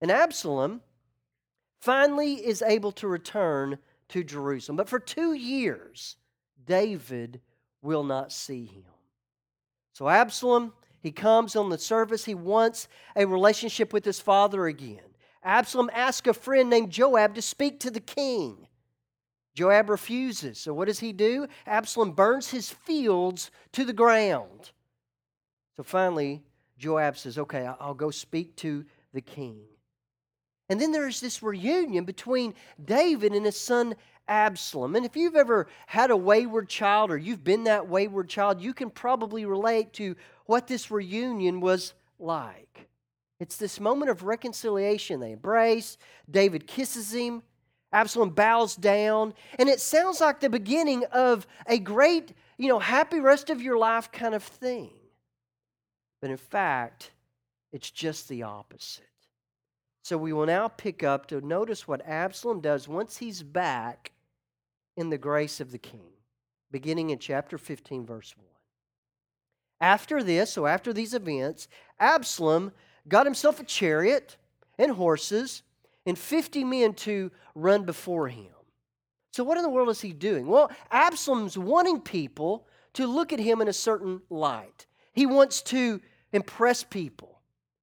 And 0.00 0.12
Absalom 0.12 0.80
finally 1.80 2.34
is 2.34 2.62
able 2.62 2.92
to 2.92 3.08
return 3.08 3.78
to 4.10 4.22
Jerusalem. 4.22 4.76
But 4.76 4.88
for 4.88 5.00
two 5.00 5.32
years, 5.32 6.16
David 6.64 7.40
will 7.82 8.04
not 8.04 8.30
see 8.30 8.64
him. 8.64 8.84
So 9.92 10.08
Absalom, 10.08 10.72
he 11.00 11.10
comes 11.10 11.56
on 11.56 11.68
the 11.68 11.78
surface. 11.78 12.24
He 12.24 12.36
wants 12.36 12.86
a 13.16 13.26
relationship 13.26 13.92
with 13.92 14.04
his 14.04 14.20
father 14.20 14.66
again. 14.66 15.00
Absalom 15.42 15.90
asks 15.92 16.28
a 16.28 16.32
friend 16.32 16.70
named 16.70 16.90
Joab 16.90 17.34
to 17.34 17.42
speak 17.42 17.80
to 17.80 17.90
the 17.90 17.98
king. 17.98 18.68
Joab 19.60 19.90
refuses. 19.90 20.58
So 20.58 20.72
what 20.72 20.88
does 20.88 21.00
he 21.00 21.12
do? 21.12 21.46
Absalom 21.66 22.12
burns 22.12 22.48
his 22.48 22.70
fields 22.70 23.50
to 23.72 23.84
the 23.84 23.92
ground. 23.92 24.70
So 25.76 25.82
finally, 25.82 26.42
Joab 26.78 27.18
says, 27.18 27.36
Okay, 27.36 27.68
I'll 27.78 27.92
go 27.92 28.10
speak 28.10 28.56
to 28.56 28.86
the 29.12 29.20
king. 29.20 29.58
And 30.70 30.80
then 30.80 30.92
there's 30.92 31.20
this 31.20 31.42
reunion 31.42 32.06
between 32.06 32.54
David 32.82 33.34
and 33.34 33.44
his 33.44 33.60
son 33.60 33.96
Absalom. 34.26 34.96
And 34.96 35.04
if 35.04 35.14
you've 35.14 35.36
ever 35.36 35.66
had 35.86 36.10
a 36.10 36.16
wayward 36.16 36.70
child 36.70 37.10
or 37.10 37.18
you've 37.18 37.44
been 37.44 37.64
that 37.64 37.86
wayward 37.86 38.30
child, 38.30 38.62
you 38.62 38.72
can 38.72 38.88
probably 38.88 39.44
relate 39.44 39.92
to 39.94 40.16
what 40.46 40.68
this 40.68 40.90
reunion 40.90 41.60
was 41.60 41.92
like. 42.18 42.88
It's 43.38 43.58
this 43.58 43.78
moment 43.78 44.10
of 44.10 44.22
reconciliation. 44.22 45.20
They 45.20 45.32
embrace, 45.32 45.98
David 46.30 46.66
kisses 46.66 47.12
him, 47.12 47.42
Absalom 47.92 48.30
bows 48.30 48.76
down, 48.76 49.34
and 49.58 49.68
it 49.68 49.80
sounds 49.80 50.20
like 50.20 50.40
the 50.40 50.48
beginning 50.48 51.04
of 51.06 51.46
a 51.66 51.78
great, 51.78 52.32
you 52.56 52.68
know, 52.68 52.78
happy 52.78 53.20
rest 53.20 53.50
of 53.50 53.60
your 53.60 53.78
life 53.78 54.12
kind 54.12 54.34
of 54.34 54.42
thing. 54.42 54.90
But 56.20 56.30
in 56.30 56.36
fact, 56.36 57.10
it's 57.72 57.90
just 57.90 58.28
the 58.28 58.44
opposite. 58.44 59.06
So 60.02 60.16
we 60.16 60.32
will 60.32 60.46
now 60.46 60.68
pick 60.68 61.02
up 61.02 61.26
to 61.26 61.40
notice 61.40 61.86
what 61.86 62.06
Absalom 62.06 62.60
does 62.60 62.88
once 62.88 63.16
he's 63.16 63.42
back 63.42 64.12
in 64.96 65.10
the 65.10 65.18
grace 65.18 65.60
of 65.60 65.72
the 65.72 65.78
king, 65.78 66.12
beginning 66.70 67.10
in 67.10 67.18
chapter 67.18 67.58
15, 67.58 68.06
verse 68.06 68.34
1. 68.36 68.46
After 69.80 70.22
this, 70.22 70.52
so 70.52 70.66
after 70.66 70.92
these 70.92 71.14
events, 71.14 71.68
Absalom 71.98 72.72
got 73.08 73.26
himself 73.26 73.60
a 73.60 73.64
chariot 73.64 74.36
and 74.78 74.92
horses 74.92 75.62
and 76.06 76.18
50 76.18 76.64
men 76.64 76.94
to 76.94 77.30
run 77.54 77.84
before 77.84 78.28
him. 78.28 78.46
So, 79.32 79.44
what 79.44 79.56
in 79.56 79.62
the 79.62 79.68
world 79.68 79.88
is 79.88 80.00
he 80.00 80.12
doing? 80.12 80.46
Well, 80.46 80.70
Absalom's 80.90 81.56
wanting 81.56 82.00
people 82.00 82.66
to 82.94 83.06
look 83.06 83.32
at 83.32 83.38
him 83.38 83.60
in 83.60 83.68
a 83.68 83.72
certain 83.72 84.22
light. 84.28 84.86
He 85.12 85.26
wants 85.26 85.62
to 85.62 86.00
impress 86.32 86.82
people 86.82 87.40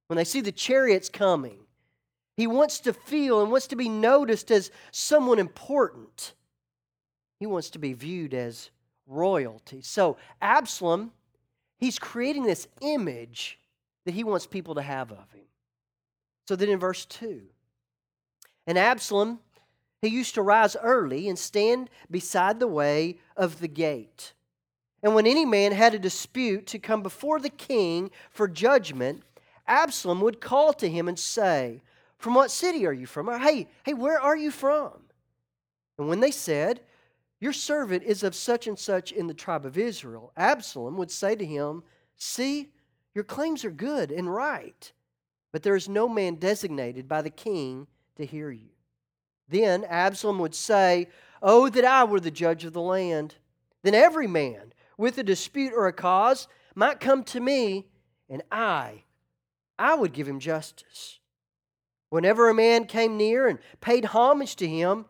when 0.08 0.16
they 0.16 0.24
see 0.24 0.40
the 0.40 0.52
chariots 0.52 1.08
coming. 1.08 1.60
He 2.36 2.46
wants 2.46 2.80
to 2.80 2.92
feel 2.92 3.40
and 3.40 3.50
wants 3.50 3.66
to 3.68 3.76
be 3.76 3.88
noticed 3.88 4.50
as 4.50 4.70
someone 4.90 5.38
important. 5.38 6.34
He 7.40 7.46
wants 7.46 7.70
to 7.70 7.78
be 7.78 7.94
viewed 7.94 8.34
as 8.34 8.70
royalty. 9.06 9.80
So, 9.80 10.18
Absalom, 10.42 11.12
he's 11.78 11.98
creating 11.98 12.44
this 12.44 12.68
image 12.80 13.58
that 14.04 14.14
he 14.14 14.24
wants 14.24 14.46
people 14.46 14.74
to 14.74 14.82
have 14.82 15.10
of 15.10 15.30
him. 15.32 15.44
So 16.46 16.56
then 16.56 16.70
in 16.70 16.78
verse 16.78 17.04
2, 17.04 17.42
and 18.68 18.76
Absalom, 18.76 19.40
he 20.02 20.08
used 20.08 20.34
to 20.34 20.42
rise 20.42 20.76
early 20.76 21.26
and 21.26 21.38
stand 21.38 21.88
beside 22.10 22.60
the 22.60 22.68
way 22.68 23.16
of 23.34 23.60
the 23.60 23.66
gate. 23.66 24.34
And 25.02 25.14
when 25.14 25.26
any 25.26 25.46
man 25.46 25.72
had 25.72 25.94
a 25.94 25.98
dispute 25.98 26.66
to 26.66 26.78
come 26.78 27.02
before 27.02 27.40
the 27.40 27.48
king 27.48 28.10
for 28.30 28.46
judgment, 28.46 29.22
Absalom 29.66 30.20
would 30.20 30.42
call 30.42 30.74
to 30.74 30.88
him 30.88 31.08
and 31.08 31.18
say, 31.18 31.80
From 32.18 32.34
what 32.34 32.50
city 32.50 32.84
are 32.84 32.92
you 32.92 33.06
from? 33.06 33.30
Or, 33.30 33.38
hey, 33.38 33.68
hey, 33.84 33.94
where 33.94 34.20
are 34.20 34.36
you 34.36 34.50
from? 34.50 34.92
And 35.96 36.06
when 36.06 36.20
they 36.20 36.30
said, 36.30 36.80
Your 37.40 37.54
servant 37.54 38.02
is 38.02 38.22
of 38.22 38.34
such 38.34 38.66
and 38.66 38.78
such 38.78 39.12
in 39.12 39.28
the 39.28 39.34
tribe 39.34 39.64
of 39.64 39.78
Israel, 39.78 40.30
Absalom 40.36 40.98
would 40.98 41.10
say 41.10 41.34
to 41.34 41.46
him, 41.46 41.84
See, 42.16 42.68
your 43.14 43.24
claims 43.24 43.64
are 43.64 43.70
good 43.70 44.12
and 44.12 44.30
right, 44.30 44.92
but 45.52 45.62
there 45.62 45.74
is 45.74 45.88
no 45.88 46.06
man 46.06 46.34
designated 46.34 47.08
by 47.08 47.22
the 47.22 47.30
king 47.30 47.86
to 48.18 48.26
hear 48.26 48.50
you. 48.50 48.68
Then 49.48 49.84
Absalom 49.84 50.38
would 50.38 50.54
say, 50.54 51.08
Oh, 51.42 51.68
that 51.68 51.84
I 51.84 52.04
were 52.04 52.20
the 52.20 52.30
judge 52.30 52.64
of 52.64 52.72
the 52.72 52.82
land. 52.82 53.36
Then 53.82 53.94
every 53.94 54.26
man 54.26 54.72
with 54.96 55.16
a 55.18 55.22
dispute 55.22 55.72
or 55.74 55.86
a 55.86 55.92
cause 55.92 56.48
might 56.74 57.00
come 57.00 57.24
to 57.24 57.40
me, 57.40 57.86
and 58.28 58.42
I, 58.50 59.04
I 59.78 59.94
would 59.94 60.12
give 60.12 60.28
him 60.28 60.40
justice. 60.40 61.20
Whenever 62.10 62.48
a 62.48 62.54
man 62.54 62.86
came 62.86 63.16
near 63.16 63.46
and 63.46 63.58
paid 63.80 64.06
homage 64.06 64.56
to 64.56 64.66
him, 64.66 65.06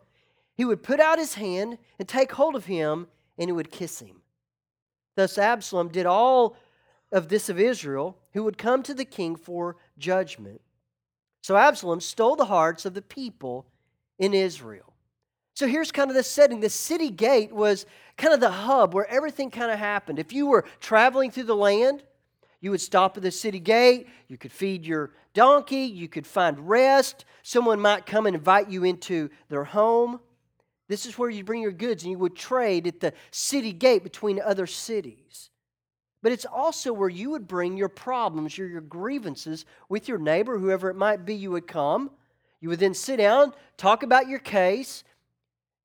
he 0.55 0.65
would 0.65 0.83
put 0.83 0.99
out 0.99 1.17
his 1.17 1.35
hand 1.35 1.77
and 1.97 2.07
take 2.07 2.33
hold 2.33 2.55
of 2.55 2.65
him, 2.65 3.07
and 3.37 3.47
he 3.47 3.53
would 3.53 3.71
kiss 3.71 3.99
him. 3.99 4.21
Thus 5.15 5.37
Absalom 5.37 5.89
did 5.89 6.05
all 6.05 6.57
of 7.11 7.29
this 7.29 7.49
of 7.49 7.59
Israel, 7.59 8.17
who 8.33 8.43
would 8.43 8.57
come 8.57 8.83
to 8.83 8.93
the 8.93 9.05
king 9.05 9.35
for 9.35 9.77
judgment. 9.97 10.61
So 11.41 11.55
Absalom 11.55 12.01
stole 12.01 12.35
the 12.35 12.45
hearts 12.45 12.85
of 12.85 12.93
the 12.93 13.01
people 13.01 13.65
in 14.17 14.33
Israel. 14.33 14.93
So 15.53 15.67
here's 15.67 15.91
kind 15.91 16.09
of 16.09 16.15
the 16.15 16.23
setting. 16.23 16.59
The 16.59 16.69
city 16.69 17.09
gate 17.09 17.51
was 17.51 17.85
kind 18.17 18.33
of 18.33 18.39
the 18.39 18.51
hub 18.51 18.93
where 18.93 19.09
everything 19.09 19.51
kind 19.51 19.71
of 19.71 19.79
happened. 19.79 20.19
If 20.19 20.31
you 20.31 20.47
were 20.47 20.65
traveling 20.79 21.31
through 21.31 21.43
the 21.43 21.55
land, 21.55 22.03
you 22.61 22.71
would 22.71 22.81
stop 22.81 23.17
at 23.17 23.23
the 23.23 23.31
city 23.31 23.59
gate, 23.59 24.07
you 24.27 24.37
could 24.37 24.51
feed 24.51 24.85
your 24.85 25.11
donkey, 25.33 25.83
you 25.83 26.09
could 26.09 26.27
find 26.27 26.69
rest. 26.69 27.25
Someone 27.43 27.79
might 27.79 28.05
come 28.05 28.25
and 28.25 28.35
invite 28.35 28.69
you 28.69 28.83
into 28.83 29.29
their 29.49 29.63
home. 29.63 30.19
This 30.87 31.05
is 31.05 31.17
where 31.17 31.29
you 31.29 31.43
bring 31.43 31.61
your 31.61 31.71
goods 31.71 32.03
and 32.03 32.11
you 32.11 32.19
would 32.19 32.35
trade 32.35 32.87
at 32.87 32.99
the 32.99 33.13
city 33.31 33.71
gate 33.71 34.03
between 34.03 34.41
other 34.41 34.65
cities. 34.65 35.49
But 36.21 36.31
it's 36.31 36.45
also 36.45 36.91
where 36.91 37.09
you 37.09 37.29
would 37.31 37.47
bring 37.47 37.77
your 37.77 37.89
problems, 37.89 38.57
your, 38.57 38.67
your 38.67 38.81
grievances 38.81 39.65
with 39.87 40.07
your 40.07 40.17
neighbor, 40.17 40.57
whoever 40.57 40.89
it 40.89 40.95
might 40.95 41.25
be, 41.25 41.33
you 41.33 41.51
would 41.51 41.67
come. 41.67 42.11
You 42.59 42.69
would 42.69 42.79
then 42.79 42.93
sit 42.93 43.17
down, 43.17 43.53
talk 43.77 44.03
about 44.03 44.27
your 44.27 44.39
case, 44.39 45.05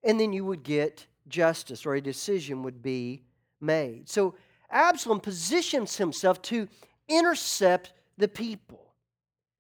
and 0.02 0.18
then 0.18 0.32
you 0.32 0.44
would 0.44 0.64
get 0.64 1.06
justice 1.28 1.86
or 1.86 1.94
a 1.94 2.00
decision 2.00 2.62
would 2.64 2.82
be 2.82 3.22
made. 3.60 4.08
So 4.08 4.34
Absalom 4.70 5.20
positions 5.20 5.96
himself 5.96 6.42
to 6.42 6.68
intercept 7.08 7.92
the 8.18 8.28
people. 8.28 8.92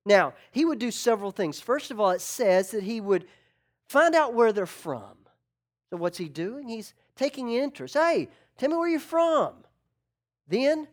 Now, 0.04 0.34
he 0.50 0.64
would 0.64 0.78
do 0.78 0.90
several 0.90 1.30
things. 1.30 1.60
First 1.60 1.90
of 1.90 2.00
all, 2.00 2.10
it 2.10 2.20
says 2.20 2.72
that 2.72 2.82
he 2.82 3.00
would 3.00 3.26
find 3.88 4.14
out 4.14 4.34
where 4.34 4.52
they're 4.52 4.66
from. 4.66 5.16
So, 5.90 5.96
what's 5.96 6.18
he 6.18 6.28
doing? 6.28 6.68
He's 6.68 6.92
taking 7.16 7.52
interest. 7.52 7.94
Hey, 7.94 8.28
tell 8.58 8.68
me 8.68 8.76
where 8.76 8.88
you're 8.88 9.00
from. 9.00 9.52
Then 10.48 10.88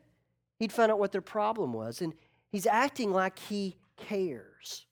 he'd 0.60 0.72
find 0.72 0.92
out 0.92 1.00
what 1.00 1.12
their 1.12 1.22
problem 1.22 1.74
was, 1.74 2.02
and 2.02 2.14
he's 2.52 2.66
acting 2.66 3.12
like 3.12 3.40
he 3.40 3.76
cares. 3.98 4.86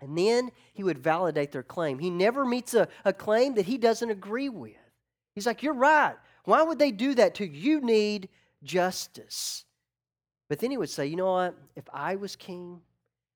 And 0.00 0.16
then 0.16 0.50
he 0.74 0.82
would 0.82 0.98
validate 0.98 1.52
their 1.52 1.62
claim. 1.62 1.98
He 1.98 2.10
never 2.10 2.44
meets 2.44 2.74
a, 2.74 2.88
a 3.04 3.12
claim 3.12 3.54
that 3.54 3.66
he 3.66 3.78
doesn't 3.78 4.10
agree 4.10 4.48
with. 4.48 4.74
He's 5.34 5.46
like, 5.46 5.62
You're 5.62 5.74
right. 5.74 6.16
Why 6.44 6.62
would 6.62 6.78
they 6.78 6.92
do 6.92 7.14
that 7.14 7.34
to 7.36 7.46
you? 7.46 7.76
You 7.76 7.80
need 7.80 8.28
justice. 8.62 9.64
But 10.48 10.58
then 10.60 10.70
he 10.70 10.76
would 10.76 10.90
say, 10.90 11.06
You 11.06 11.16
know 11.16 11.32
what? 11.32 11.54
If 11.76 11.84
I 11.92 12.16
was 12.16 12.36
king, 12.36 12.80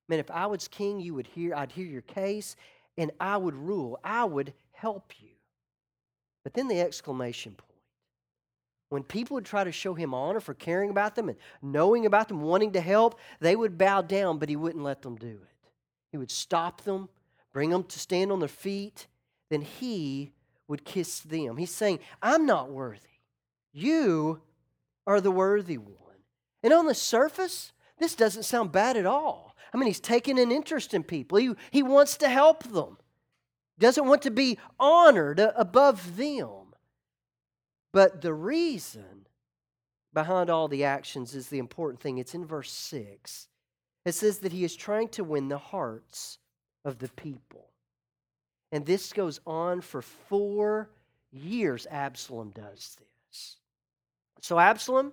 man, 0.08 0.18
if 0.18 0.30
I 0.30 0.46
was 0.46 0.68
king, 0.68 1.00
you 1.00 1.14
would 1.14 1.26
hear, 1.26 1.54
I'd 1.54 1.72
hear 1.72 1.86
your 1.86 2.02
case, 2.02 2.56
and 2.98 3.10
I 3.20 3.36
would 3.36 3.54
rule. 3.54 3.98
I 4.04 4.24
would 4.24 4.52
help 4.72 5.12
you. 5.20 5.28
But 6.42 6.54
then 6.54 6.68
the 6.68 6.80
exclamation 6.80 7.52
point. 7.52 7.69
When 8.90 9.04
people 9.04 9.36
would 9.36 9.44
try 9.44 9.62
to 9.62 9.72
show 9.72 9.94
him 9.94 10.12
honor 10.12 10.40
for 10.40 10.52
caring 10.52 10.90
about 10.90 11.14
them 11.14 11.28
and 11.28 11.38
knowing 11.62 12.06
about 12.06 12.28
them, 12.28 12.42
wanting 12.42 12.72
to 12.72 12.80
help, 12.80 13.18
they 13.38 13.54
would 13.54 13.78
bow 13.78 14.02
down, 14.02 14.38
but 14.38 14.48
he 14.48 14.56
wouldn't 14.56 14.84
let 14.84 15.02
them 15.02 15.16
do 15.16 15.28
it. 15.28 15.68
He 16.10 16.18
would 16.18 16.30
stop 16.30 16.82
them, 16.82 17.08
bring 17.52 17.70
them 17.70 17.84
to 17.84 17.98
stand 18.00 18.32
on 18.32 18.40
their 18.40 18.48
feet, 18.48 19.06
then 19.48 19.62
he 19.62 20.32
would 20.66 20.84
kiss 20.84 21.20
them. 21.20 21.56
He's 21.56 21.74
saying, 21.74 22.00
I'm 22.20 22.46
not 22.46 22.70
worthy. 22.70 23.06
You 23.72 24.42
are 25.06 25.20
the 25.20 25.30
worthy 25.30 25.78
one. 25.78 25.96
And 26.64 26.72
on 26.72 26.86
the 26.86 26.94
surface, 26.94 27.72
this 27.98 28.16
doesn't 28.16 28.42
sound 28.42 28.72
bad 28.72 28.96
at 28.96 29.06
all. 29.06 29.54
I 29.72 29.76
mean, 29.76 29.86
he's 29.86 30.00
taking 30.00 30.38
an 30.40 30.50
interest 30.50 30.94
in 30.94 31.04
people, 31.04 31.38
he, 31.38 31.54
he 31.70 31.84
wants 31.84 32.16
to 32.18 32.28
help 32.28 32.64
them, 32.64 32.98
doesn't 33.78 34.06
want 34.06 34.22
to 34.22 34.32
be 34.32 34.58
honored 34.80 35.38
above 35.38 36.16
them. 36.16 36.59
But 37.92 38.20
the 38.20 38.34
reason 38.34 39.26
behind 40.12 40.50
all 40.50 40.68
the 40.68 40.84
actions 40.84 41.34
is 41.34 41.48
the 41.48 41.58
important 41.58 42.00
thing. 42.00 42.18
It's 42.18 42.34
in 42.34 42.44
verse 42.44 42.70
6. 42.70 43.48
It 44.04 44.12
says 44.12 44.38
that 44.38 44.52
he 44.52 44.64
is 44.64 44.76
trying 44.76 45.08
to 45.10 45.24
win 45.24 45.48
the 45.48 45.58
hearts 45.58 46.38
of 46.84 46.98
the 46.98 47.08
people. 47.08 47.68
And 48.72 48.86
this 48.86 49.12
goes 49.12 49.40
on 49.46 49.80
for 49.80 50.02
four 50.02 50.90
years, 51.32 51.86
Absalom 51.90 52.50
does 52.50 52.96
this. 52.98 53.56
So 54.40 54.58
Absalom 54.58 55.12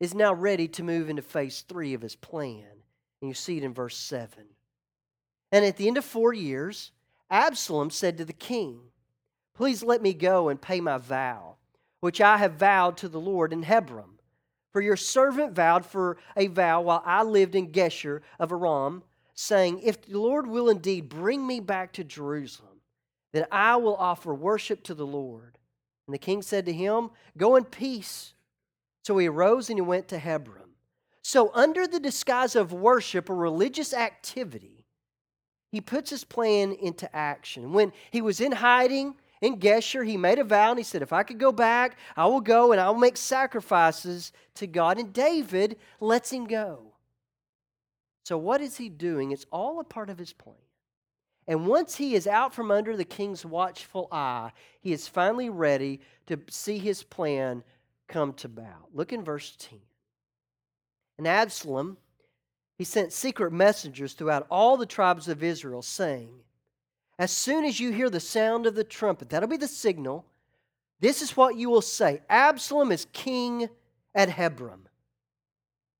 is 0.00 0.14
now 0.14 0.32
ready 0.32 0.68
to 0.68 0.82
move 0.82 1.08
into 1.10 1.22
phase 1.22 1.62
three 1.62 1.94
of 1.94 2.02
his 2.02 2.16
plan. 2.16 2.66
And 3.20 3.28
you 3.28 3.34
see 3.34 3.58
it 3.58 3.64
in 3.64 3.74
verse 3.74 3.96
7. 3.96 4.28
And 5.52 5.64
at 5.64 5.76
the 5.76 5.86
end 5.86 5.98
of 5.98 6.04
four 6.04 6.32
years, 6.32 6.92
Absalom 7.30 7.90
said 7.90 8.18
to 8.18 8.24
the 8.24 8.32
king, 8.32 8.80
Please 9.54 9.82
let 9.82 10.02
me 10.02 10.14
go 10.14 10.48
and 10.48 10.60
pay 10.60 10.80
my 10.80 10.98
vow 10.98 11.56
which 12.04 12.20
I 12.20 12.36
have 12.36 12.56
vowed 12.56 12.98
to 12.98 13.08
the 13.08 13.18
Lord 13.18 13.50
in 13.50 13.62
Hebron. 13.62 14.18
For 14.74 14.82
your 14.82 14.94
servant 14.94 15.54
vowed 15.54 15.86
for 15.86 16.18
a 16.36 16.48
vow 16.48 16.82
while 16.82 17.02
I 17.06 17.22
lived 17.22 17.54
in 17.54 17.72
Geshur 17.72 18.20
of 18.38 18.52
Aram, 18.52 19.02
saying, 19.32 19.80
If 19.82 20.02
the 20.02 20.18
Lord 20.18 20.46
will 20.46 20.68
indeed 20.68 21.08
bring 21.08 21.46
me 21.46 21.60
back 21.60 21.94
to 21.94 22.04
Jerusalem, 22.04 22.82
then 23.32 23.46
I 23.50 23.76
will 23.76 23.96
offer 23.96 24.34
worship 24.34 24.82
to 24.82 24.92
the 24.92 25.06
Lord. 25.06 25.56
And 26.06 26.12
the 26.12 26.18
king 26.18 26.42
said 26.42 26.66
to 26.66 26.74
him, 26.74 27.08
Go 27.38 27.56
in 27.56 27.64
peace. 27.64 28.34
So 29.04 29.16
he 29.16 29.26
arose 29.26 29.70
and 29.70 29.78
he 29.78 29.82
went 29.82 30.08
to 30.08 30.18
Hebron. 30.18 30.72
So, 31.22 31.52
under 31.54 31.86
the 31.86 32.00
disguise 32.00 32.54
of 32.54 32.74
worship 32.74 33.30
or 33.30 33.34
religious 33.34 33.94
activity, 33.94 34.84
he 35.72 35.80
puts 35.80 36.10
his 36.10 36.22
plan 36.22 36.72
into 36.72 37.08
action. 37.16 37.72
When 37.72 37.94
he 38.10 38.20
was 38.20 38.42
in 38.42 38.52
hiding, 38.52 39.14
in 39.40 39.58
Geshur, 39.58 40.06
he 40.06 40.16
made 40.16 40.38
a 40.38 40.44
vow 40.44 40.70
and 40.70 40.78
he 40.78 40.84
said, 40.84 41.02
If 41.02 41.12
I 41.12 41.22
could 41.22 41.38
go 41.38 41.52
back, 41.52 41.98
I 42.16 42.26
will 42.26 42.40
go 42.40 42.72
and 42.72 42.80
I 42.80 42.88
will 42.88 42.98
make 42.98 43.16
sacrifices 43.16 44.32
to 44.54 44.66
God. 44.66 44.98
And 44.98 45.12
David 45.12 45.76
lets 46.00 46.32
him 46.32 46.46
go. 46.46 46.92
So, 48.24 48.38
what 48.38 48.60
is 48.60 48.76
he 48.76 48.88
doing? 48.88 49.32
It's 49.32 49.46
all 49.52 49.80
a 49.80 49.84
part 49.84 50.08
of 50.08 50.18
his 50.18 50.32
plan. 50.32 50.56
And 51.46 51.66
once 51.66 51.96
he 51.96 52.14
is 52.14 52.26
out 52.26 52.54
from 52.54 52.70
under 52.70 52.96
the 52.96 53.04
king's 53.04 53.44
watchful 53.44 54.08
eye, 54.10 54.52
he 54.80 54.92
is 54.92 55.08
finally 55.08 55.50
ready 55.50 56.00
to 56.26 56.40
see 56.48 56.78
his 56.78 57.02
plan 57.02 57.62
come 58.08 58.32
to 58.34 58.48
bow. 58.48 58.88
Look 58.94 59.12
in 59.12 59.24
verse 59.24 59.54
10. 59.58 59.78
And 61.18 61.28
Absalom, 61.28 61.98
he 62.76 62.84
sent 62.84 63.12
secret 63.12 63.52
messengers 63.52 64.14
throughout 64.14 64.46
all 64.50 64.76
the 64.76 64.86
tribes 64.86 65.28
of 65.28 65.42
Israel, 65.42 65.82
saying, 65.82 66.40
as 67.18 67.30
soon 67.30 67.64
as 67.64 67.78
you 67.78 67.92
hear 67.92 68.10
the 68.10 68.20
sound 68.20 68.66
of 68.66 68.74
the 68.74 68.84
trumpet, 68.84 69.30
that'll 69.30 69.48
be 69.48 69.56
the 69.56 69.68
signal. 69.68 70.24
This 71.00 71.22
is 71.22 71.36
what 71.36 71.56
you 71.56 71.70
will 71.70 71.82
say 71.82 72.22
Absalom 72.28 72.90
is 72.90 73.06
king 73.12 73.68
at 74.14 74.28
Hebron. 74.28 74.88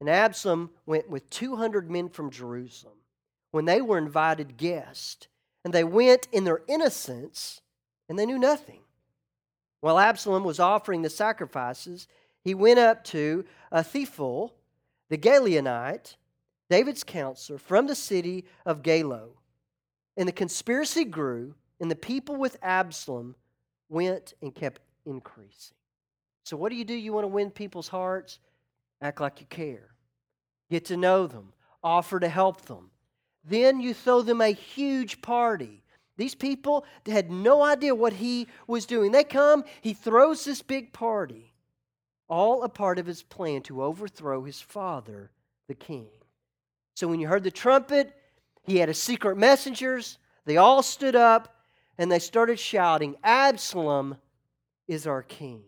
And 0.00 0.08
Absalom 0.10 0.70
went 0.86 1.08
with 1.08 1.30
200 1.30 1.90
men 1.90 2.08
from 2.08 2.30
Jerusalem 2.30 2.94
when 3.52 3.64
they 3.64 3.80
were 3.80 3.98
invited 3.98 4.56
guests. 4.56 5.28
And 5.64 5.72
they 5.72 5.84
went 5.84 6.28
in 6.32 6.44
their 6.44 6.60
innocence 6.68 7.60
and 8.08 8.18
they 8.18 8.26
knew 8.26 8.38
nothing. 8.38 8.80
While 9.80 9.98
Absalom 9.98 10.44
was 10.44 10.60
offering 10.60 11.02
the 11.02 11.10
sacrifices, 11.10 12.08
he 12.42 12.54
went 12.54 12.78
up 12.78 13.04
to 13.04 13.44
Ahithophel, 13.70 14.54
the 15.08 15.18
Gilonite, 15.18 16.16
David's 16.68 17.04
counselor, 17.04 17.58
from 17.58 17.86
the 17.86 17.94
city 17.94 18.44
of 18.66 18.82
Gilo. 18.82 19.30
And 20.16 20.28
the 20.28 20.32
conspiracy 20.32 21.04
grew, 21.04 21.54
and 21.80 21.90
the 21.90 21.96
people 21.96 22.36
with 22.36 22.56
Absalom 22.62 23.34
went 23.88 24.34
and 24.42 24.54
kept 24.54 24.80
increasing. 25.06 25.76
So, 26.44 26.56
what 26.56 26.70
do 26.70 26.76
you 26.76 26.84
do? 26.84 26.94
You 26.94 27.12
want 27.12 27.24
to 27.24 27.28
win 27.28 27.50
people's 27.50 27.88
hearts? 27.88 28.38
Act 29.00 29.20
like 29.20 29.40
you 29.40 29.46
care. 29.46 29.90
Get 30.70 30.86
to 30.86 30.96
know 30.96 31.26
them, 31.26 31.52
offer 31.82 32.20
to 32.20 32.28
help 32.28 32.62
them. 32.62 32.90
Then 33.44 33.80
you 33.80 33.92
throw 33.92 34.22
them 34.22 34.40
a 34.40 34.52
huge 34.52 35.20
party. 35.20 35.82
These 36.16 36.34
people 36.34 36.86
had 37.06 37.30
no 37.30 37.62
idea 37.62 37.94
what 37.94 38.12
he 38.12 38.46
was 38.66 38.86
doing. 38.86 39.12
They 39.12 39.24
come, 39.24 39.64
he 39.80 39.94
throws 39.94 40.44
this 40.44 40.62
big 40.62 40.92
party, 40.92 41.52
all 42.28 42.62
a 42.62 42.68
part 42.68 42.98
of 42.98 43.06
his 43.06 43.22
plan 43.22 43.62
to 43.62 43.82
overthrow 43.82 44.44
his 44.44 44.60
father, 44.60 45.30
the 45.66 45.74
king. 45.74 46.06
So 46.94 47.08
when 47.08 47.18
you 47.18 47.26
heard 47.26 47.42
the 47.42 47.50
trumpet, 47.50 48.14
he 48.64 48.78
had 48.78 48.88
his 48.88 49.00
secret 49.00 49.36
messengers. 49.36 50.18
They 50.44 50.56
all 50.56 50.82
stood 50.82 51.14
up 51.14 51.56
and 51.98 52.10
they 52.10 52.18
started 52.18 52.58
shouting, 52.58 53.16
Absalom 53.22 54.16
is 54.88 55.06
our 55.06 55.22
king. 55.22 55.62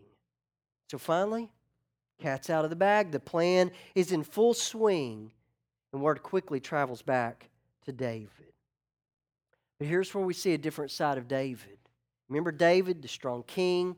So 0.91 0.99
finally, 0.99 1.51
cat's 2.19 2.51
out 2.51 2.65
of 2.65 2.71
the 2.71 2.77
bag. 2.77 3.13
The 3.13 3.21
plan 3.21 3.71
is 3.95 4.13
in 4.13 4.23
full 4.23 4.55
swing, 4.55 5.33
and 5.93 6.03
word 6.03 6.23
quickly 6.23 6.61
travels 6.61 7.03
back 7.03 7.49
to 7.85 7.93
David. 7.93 8.31
But 9.79 9.89
here's 9.89 10.13
where 10.15 10.25
we 10.25 10.35
see 10.35 10.55
a 10.55 10.59
different 10.59 10.91
side 10.91 11.19
of 11.19 11.29
David. 11.29 11.79
Remember 12.29 12.51
David, 12.51 13.03
the 13.03 13.09
strong 13.09 13.45
king, 13.47 13.97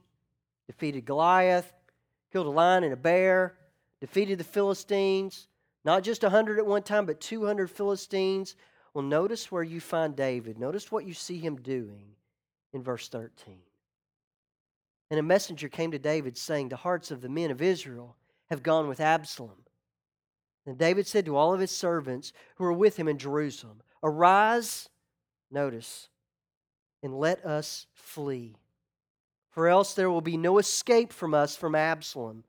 defeated 0.67 1.05
Goliath, 1.05 1.73
killed 2.33 2.47
a 2.47 2.51
lion 2.51 2.85
and 2.85 2.93
a 2.93 2.97
bear, 2.97 3.55
defeated 4.01 4.39
the 4.39 4.45
Philistines, 4.45 5.49
not 5.85 6.03
just 6.03 6.23
100 6.23 6.59
at 6.59 6.67
one 6.67 6.83
time, 6.83 7.07
but 7.07 7.21
200 7.21 7.71
Philistines. 7.71 8.57
Well, 8.95 9.05
notice 9.05 9.53
where 9.53 9.63
you 9.63 9.81
find 9.81 10.17
David. 10.17 10.59
Notice 10.59 10.91
what 10.91 11.07
you 11.07 11.15
see 11.15 11.39
him 11.39 11.57
doing 11.57 12.17
in 12.73 12.83
verse 12.83 13.09
13. 13.09 13.59
And 15.11 15.21
a 15.21 15.23
messenger 15.23 15.69
came 15.69 15.91
to 15.93 15.99
David, 15.99 16.37
saying, 16.37 16.69
The 16.69 16.77
hearts 16.77 17.11
of 17.11 17.21
the 17.21 17.29
men 17.29 17.51
of 17.51 17.63
Israel 17.63 18.17
have 18.51 18.63
gone 18.63 18.89
with 18.89 19.01
Absalom. 19.01 19.65
And 20.67 20.77
David 20.77 21.07
said 21.07 21.25
to 21.27 21.37
all 21.37 21.55
of 21.55 21.61
his 21.61 21.71
servants 21.71 22.33
who 22.57 22.65
were 22.65 22.73
with 22.73 22.97
him 22.97 23.09
in 23.09 23.17
Jerusalem, 23.17 23.81
Arise, 24.03 24.91
notice, 25.51 26.09
and 27.03 27.19
let 27.19 27.45
us 27.45 27.87
flee. 27.95 28.57
For 29.51 29.67
else 29.67 29.95
there 29.95 30.11
will 30.11 30.21
be 30.21 30.37
no 30.37 30.59
escape 30.59 31.13
from 31.13 31.33
us 31.33 31.57
from 31.57 31.75
Absalom. 31.75 32.45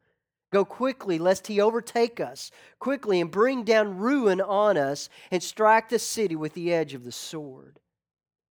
Go 0.51 0.65
quickly, 0.65 1.19
lest 1.19 1.47
he 1.47 1.61
overtake 1.61 2.19
us, 2.19 2.49
quickly, 2.79 3.21
and 3.21 3.29
bring 3.29 3.63
down 3.63 3.97
ruin 3.97 4.41
on 4.41 4.77
us, 4.77 5.09
and 5.29 5.43
strike 5.43 5.89
the 5.89 5.99
city 5.99 6.35
with 6.35 6.53
the 6.53 6.73
edge 6.73 6.93
of 6.93 7.03
the 7.03 7.11
sword. 7.11 7.79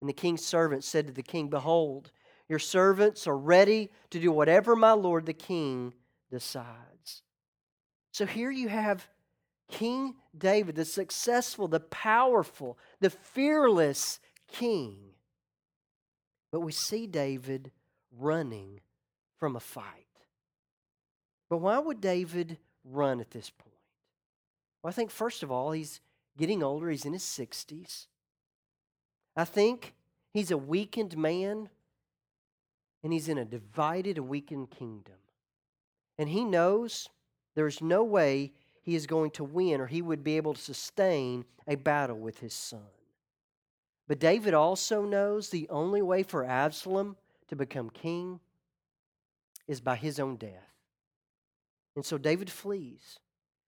And 0.01 0.09
the 0.09 0.13
king's 0.13 0.45
servant 0.45 0.83
said 0.83 1.07
to 1.07 1.13
the 1.13 1.23
king, 1.23 1.49
Behold, 1.49 2.11
your 2.47 2.59
servants 2.59 3.27
are 3.27 3.37
ready 3.37 3.89
to 4.11 4.19
do 4.19 4.31
whatever 4.31 4.75
my 4.75 4.93
lord 4.93 5.25
the 5.25 5.33
king 5.33 5.93
decides. 6.31 7.21
So 8.11 8.25
here 8.25 8.51
you 8.51 8.69
have 8.69 9.07
King 9.69 10.15
David, 10.35 10.75
the 10.75 10.85
successful, 10.85 11.67
the 11.67 11.79
powerful, 11.79 12.77
the 12.99 13.09
fearless 13.09 14.19
king. 14.47 14.97
But 16.51 16.61
we 16.61 16.71
see 16.71 17.05
David 17.07 17.71
running 18.11 18.79
from 19.37 19.55
a 19.55 19.59
fight. 19.59 20.08
But 21.49 21.57
why 21.57 21.79
would 21.79 21.99
David 21.99 22.57
run 22.85 23.19
at 23.19 23.31
this 23.31 23.49
point? 23.49 23.73
Well, 24.81 24.89
I 24.89 24.93
think, 24.93 25.11
first 25.11 25.43
of 25.43 25.51
all, 25.51 25.71
he's 25.71 25.99
getting 26.37 26.63
older. 26.63 26.89
He's 26.89 27.05
in 27.05 27.13
his 27.13 27.23
60s. 27.23 28.05
I 29.35 29.45
think 29.45 29.93
he's 30.31 30.51
a 30.51 30.57
weakened 30.57 31.17
man, 31.17 31.69
and 33.03 33.11
he's 33.11 33.27
in 33.27 33.37
a 33.37 33.45
divided 33.45 34.17
and 34.17 34.29
weakened 34.29 34.69
kingdom. 34.69 35.15
And 36.17 36.29
he 36.29 36.43
knows 36.43 37.09
there's 37.55 37.81
no 37.81 38.03
way 38.03 38.51
he 38.81 38.95
is 38.95 39.07
going 39.07 39.31
to 39.31 39.43
win 39.43 39.81
or 39.81 39.87
he 39.87 40.01
would 40.01 40.23
be 40.23 40.37
able 40.37 40.53
to 40.53 40.61
sustain 40.61 41.45
a 41.67 41.75
battle 41.75 42.17
with 42.17 42.39
his 42.39 42.53
son. 42.53 42.79
But 44.07 44.19
David 44.19 44.53
also 44.53 45.03
knows 45.03 45.49
the 45.49 45.67
only 45.69 46.01
way 46.01 46.23
for 46.23 46.43
Absalom 46.43 47.15
to 47.47 47.55
become 47.55 47.89
king 47.89 48.39
is 49.67 49.79
by 49.79 49.95
his 49.95 50.19
own 50.19 50.35
death. 50.35 50.78
And 51.95 52.05
so 52.05 52.17
David 52.17 52.49
flees. 52.49 53.19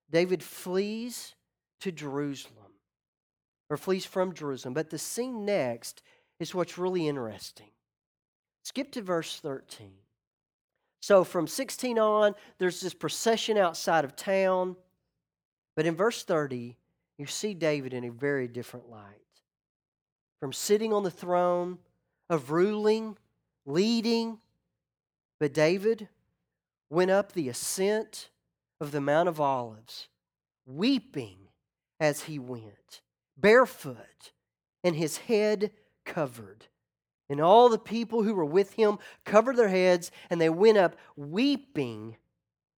David 0.10 0.44
flees 0.44 1.36
to 1.82 1.92
Jerusalem, 1.92 2.74
or 3.70 3.78
flees 3.78 4.06
from 4.06 4.34
Jerusalem. 4.34 4.74
But 4.74 4.90
the 4.90 4.98
scene 4.98 5.46
next 5.46 6.04
is 6.40 6.54
what's 6.54 6.78
really 6.78 7.08
interesting. 7.08 7.72
Skip 8.64 8.92
to 8.92 9.02
verse 9.02 9.40
13. 9.40 9.92
So 11.02 11.24
from 11.24 11.48
16 11.48 11.98
on, 11.98 12.36
there's 12.60 12.80
this 12.80 12.94
procession 12.94 13.58
outside 13.58 14.06
of 14.06 14.16
town. 14.16 14.76
But 15.76 15.86
in 15.86 15.96
verse 15.96 16.24
30, 16.24 16.78
you 17.18 17.26
see 17.26 17.54
David 17.54 17.94
in 17.94 18.04
a 18.04 18.12
very 18.12 18.48
different 18.48 18.90
light. 18.90 19.18
From 20.40 20.54
sitting 20.54 20.94
on 20.94 21.04
the 21.04 21.12
throne, 21.12 21.80
of 22.30 22.50
ruling, 22.50 23.18
leading, 23.66 24.40
but 25.40 25.54
David 25.54 26.08
went 26.92 27.10
up 27.10 27.32
the 27.32 27.50
ascent 27.50 28.30
of 28.80 28.92
the 28.92 29.02
Mount 29.02 29.30
of 29.30 29.40
Olives, 29.40 30.10
weeping 30.66 31.38
as 32.00 32.24
he 32.24 32.38
went, 32.38 33.02
barefoot, 33.38 34.34
and 34.84 34.96
his 34.96 35.18
head 35.18 35.72
covered. 36.06 36.66
And 37.30 37.40
all 37.40 37.70
the 37.70 37.80
people 37.80 38.24
who 38.24 38.34
were 38.36 38.46
with 38.46 38.74
him 38.74 39.00
covered 39.24 39.56
their 39.56 39.70
heads, 39.70 40.12
and 40.30 40.42
they 40.42 40.50
went 40.50 40.78
up 40.78 40.98
weeping 41.16 42.18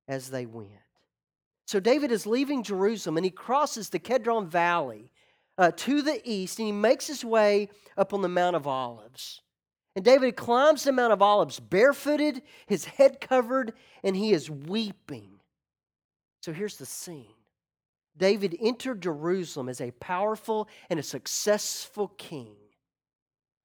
as 0.08 0.30
they 0.30 0.46
went. 0.46 0.70
So 1.66 1.80
David 1.80 2.12
is 2.12 2.28
leaving 2.28 2.62
Jerusalem, 2.62 3.18
and 3.18 3.26
he 3.26 3.32
crosses 3.32 3.90
the 3.90 4.00
Kedron 4.00 4.48
Valley 4.48 5.10
uh, 5.58 5.72
to 5.78 6.04
the 6.04 6.22
east, 6.24 6.60
and 6.60 6.68
he 6.68 6.72
makes 6.72 7.08
his 7.08 7.26
way 7.26 7.70
up 7.98 8.14
on 8.14 8.22
the 8.22 8.30
Mount 8.30 8.56
of 8.56 8.68
Olives. 8.68 9.42
And 9.96 10.04
David 10.04 10.36
climbs 10.36 10.84
the 10.84 10.92
Mount 10.92 11.14
of 11.14 11.22
Olives 11.22 11.60
barefooted, 11.60 12.42
his 12.66 12.86
head 12.86 13.22
covered, 13.22 13.74
and 14.04 14.16
he 14.16 14.34
is 14.34 14.50
weeping. 14.50 15.40
So 16.42 16.52
here's 16.52 16.78
the 16.78 16.86
scene 16.86 17.34
David 18.18 18.58
entered 18.60 19.02
Jerusalem 19.02 19.70
as 19.70 19.82
a 19.82 19.92
powerful 19.92 20.68
and 20.90 21.00
a 21.00 21.04
successful 21.04 22.10
king. 22.18 22.56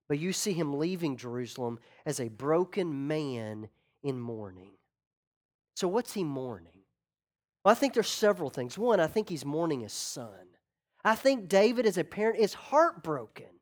But 0.08 0.18
you 0.18 0.32
see 0.32 0.52
him 0.52 0.78
leaving 0.78 1.16
Jerusalem 1.16 1.78
as 2.06 2.18
a 2.18 2.28
broken 2.28 3.06
man 3.06 3.68
in 4.02 4.18
mourning. 4.18 4.72
So, 5.76 5.86
what's 5.86 6.14
he 6.14 6.24
mourning? 6.24 6.72
Well, 7.64 7.72
I 7.72 7.74
think 7.74 7.94
there's 7.94 8.08
several 8.08 8.50
things. 8.50 8.78
One, 8.78 9.00
I 9.00 9.06
think 9.06 9.28
he's 9.28 9.44
mourning 9.44 9.80
his 9.80 9.92
son. 9.92 10.56
I 11.04 11.14
think 11.14 11.48
David, 11.48 11.86
as 11.86 11.98
a 11.98 12.04
parent, 12.04 12.38
is 12.38 12.54
heartbroken 12.54 13.57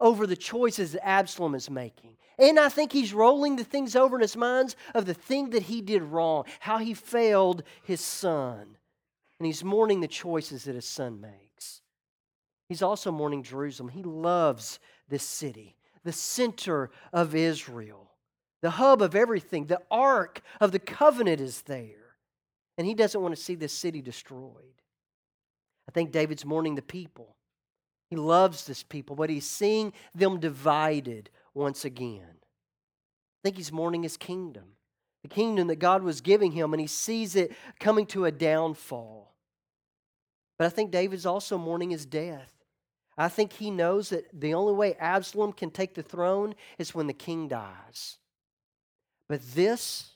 over 0.00 0.26
the 0.26 0.36
choices 0.36 0.92
that 0.92 1.06
Absalom 1.06 1.54
is 1.54 1.70
making. 1.70 2.16
And 2.38 2.58
I 2.58 2.68
think 2.68 2.92
he's 2.92 3.12
rolling 3.12 3.56
the 3.56 3.64
things 3.64 3.96
over 3.96 4.16
in 4.16 4.22
his 4.22 4.36
minds 4.36 4.76
of 4.94 5.06
the 5.06 5.14
thing 5.14 5.50
that 5.50 5.64
he 5.64 5.80
did 5.80 6.02
wrong, 6.02 6.44
how 6.60 6.78
he 6.78 6.94
failed 6.94 7.64
his 7.82 8.00
son. 8.00 8.76
And 9.38 9.46
he's 9.46 9.64
mourning 9.64 10.00
the 10.00 10.08
choices 10.08 10.64
that 10.64 10.74
his 10.74 10.84
son 10.84 11.20
makes. 11.20 11.80
He's 12.68 12.82
also 12.82 13.10
mourning 13.10 13.42
Jerusalem. 13.42 13.88
He 13.88 14.02
loves 14.02 14.78
this 15.08 15.22
city, 15.22 15.76
the 16.04 16.12
center 16.12 16.90
of 17.12 17.34
Israel, 17.34 18.10
the 18.60 18.70
hub 18.70 19.00
of 19.02 19.14
everything. 19.14 19.66
The 19.66 19.80
ark 19.90 20.42
of 20.60 20.72
the 20.72 20.78
covenant 20.78 21.40
is 21.40 21.62
there. 21.62 22.16
And 22.76 22.86
he 22.86 22.94
doesn't 22.94 23.20
want 23.20 23.34
to 23.34 23.42
see 23.42 23.56
this 23.56 23.72
city 23.72 24.00
destroyed. 24.02 24.82
I 25.88 25.92
think 25.92 26.12
David's 26.12 26.44
mourning 26.44 26.74
the 26.74 26.82
people. 26.82 27.34
He 28.10 28.16
loves 28.16 28.64
this 28.64 28.82
people, 28.82 29.16
but 29.16 29.30
he's 29.30 29.46
seeing 29.46 29.92
them 30.14 30.40
divided 30.40 31.30
once 31.54 31.84
again. 31.84 32.22
I 32.22 33.40
think 33.44 33.56
he's 33.56 33.72
mourning 33.72 34.02
his 34.02 34.16
kingdom, 34.16 34.76
the 35.22 35.28
kingdom 35.28 35.68
that 35.68 35.76
God 35.76 36.02
was 36.02 36.20
giving 36.20 36.52
him, 36.52 36.72
and 36.72 36.80
he 36.80 36.86
sees 36.86 37.36
it 37.36 37.52
coming 37.78 38.06
to 38.06 38.24
a 38.24 38.32
downfall. 38.32 39.34
But 40.58 40.66
I 40.66 40.70
think 40.70 40.90
David's 40.90 41.26
also 41.26 41.58
mourning 41.58 41.90
his 41.90 42.06
death. 42.06 42.52
I 43.16 43.28
think 43.28 43.52
he 43.52 43.70
knows 43.70 44.10
that 44.10 44.28
the 44.32 44.54
only 44.54 44.72
way 44.72 44.94
Absalom 44.94 45.52
can 45.52 45.70
take 45.70 45.94
the 45.94 46.02
throne 46.02 46.54
is 46.78 46.94
when 46.94 47.08
the 47.08 47.12
king 47.12 47.48
dies. 47.48 48.18
But 49.28 49.42
this 49.54 50.14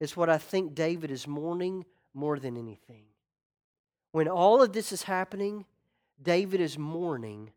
is 0.00 0.16
what 0.16 0.30
I 0.30 0.38
think 0.38 0.74
David 0.74 1.10
is 1.10 1.26
mourning 1.26 1.84
more 2.14 2.38
than 2.38 2.56
anything. 2.56 3.04
When 4.12 4.28
all 4.28 4.62
of 4.62 4.72
this 4.72 4.92
is 4.92 5.02
happening, 5.02 5.64
David 6.22 6.60
is 6.60 6.78
mourning 6.78 7.50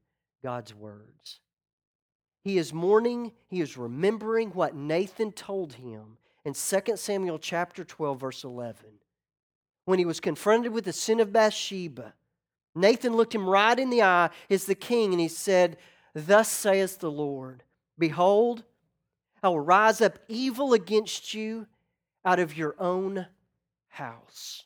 God's 0.43 0.74
words. 0.74 1.39
He 2.43 2.58
is 2.58 2.74
mourning, 2.74 3.34
he 3.48 3.62
is 3.62 3.78
remembering 3.78 4.52
what 4.52 4.76
Nathan 4.76 5.32
told 5.32 5.74
him 5.74 6.17
in 6.46 6.54
2 6.54 6.96
Samuel 6.96 7.39
chapter 7.39 7.84
12 7.84 8.20
verse 8.20 8.43
11. 8.43 8.86
When 9.86 10.00
he 10.00 10.06
was 10.06 10.20
confronted 10.20 10.72
with 10.72 10.86
the 10.86 10.93
sin 10.93 11.20
of 11.20 11.34
Bathsheba, 11.34 12.13
Nathan 12.74 13.15
looked 13.15 13.36
him 13.36 13.50
right 13.50 13.78
in 13.78 13.89
the 13.89 14.04
eye 14.04 14.30
as 14.50 14.65
the 14.65 14.76
king 14.76 15.12
and 15.12 15.20
he 15.20 15.28
said, 15.28 15.78
"Thus 16.13 16.50
saith 16.50 17.00
the 17.00 17.12
Lord, 17.12 17.63
behold, 17.98 18.63
I 19.41 19.50
will 19.50 19.60
rise 19.60 20.00
up 20.02 20.20
evil 20.28 20.74
against 20.74 21.34
you 21.34 21.67
out 22.24 22.39
of 22.39 22.56
your 22.56 22.76
own 22.80 23.28
house." 23.88 24.65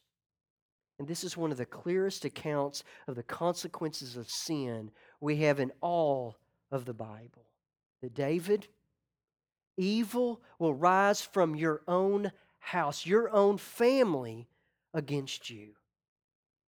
And 1.01 1.07
this 1.07 1.23
is 1.23 1.35
one 1.35 1.51
of 1.51 1.57
the 1.57 1.65
clearest 1.65 2.25
accounts 2.25 2.83
of 3.07 3.15
the 3.15 3.23
consequences 3.23 4.17
of 4.17 4.29
sin 4.29 4.91
we 5.19 5.37
have 5.37 5.59
in 5.59 5.71
all 5.81 6.37
of 6.69 6.85
the 6.85 6.93
Bible. 6.93 7.47
That 8.03 8.13
David, 8.13 8.67
evil 9.77 10.43
will 10.59 10.75
rise 10.75 11.19
from 11.19 11.55
your 11.55 11.81
own 11.87 12.31
house, 12.59 13.03
your 13.03 13.31
own 13.31 13.57
family 13.57 14.47
against 14.93 15.49
you. 15.49 15.69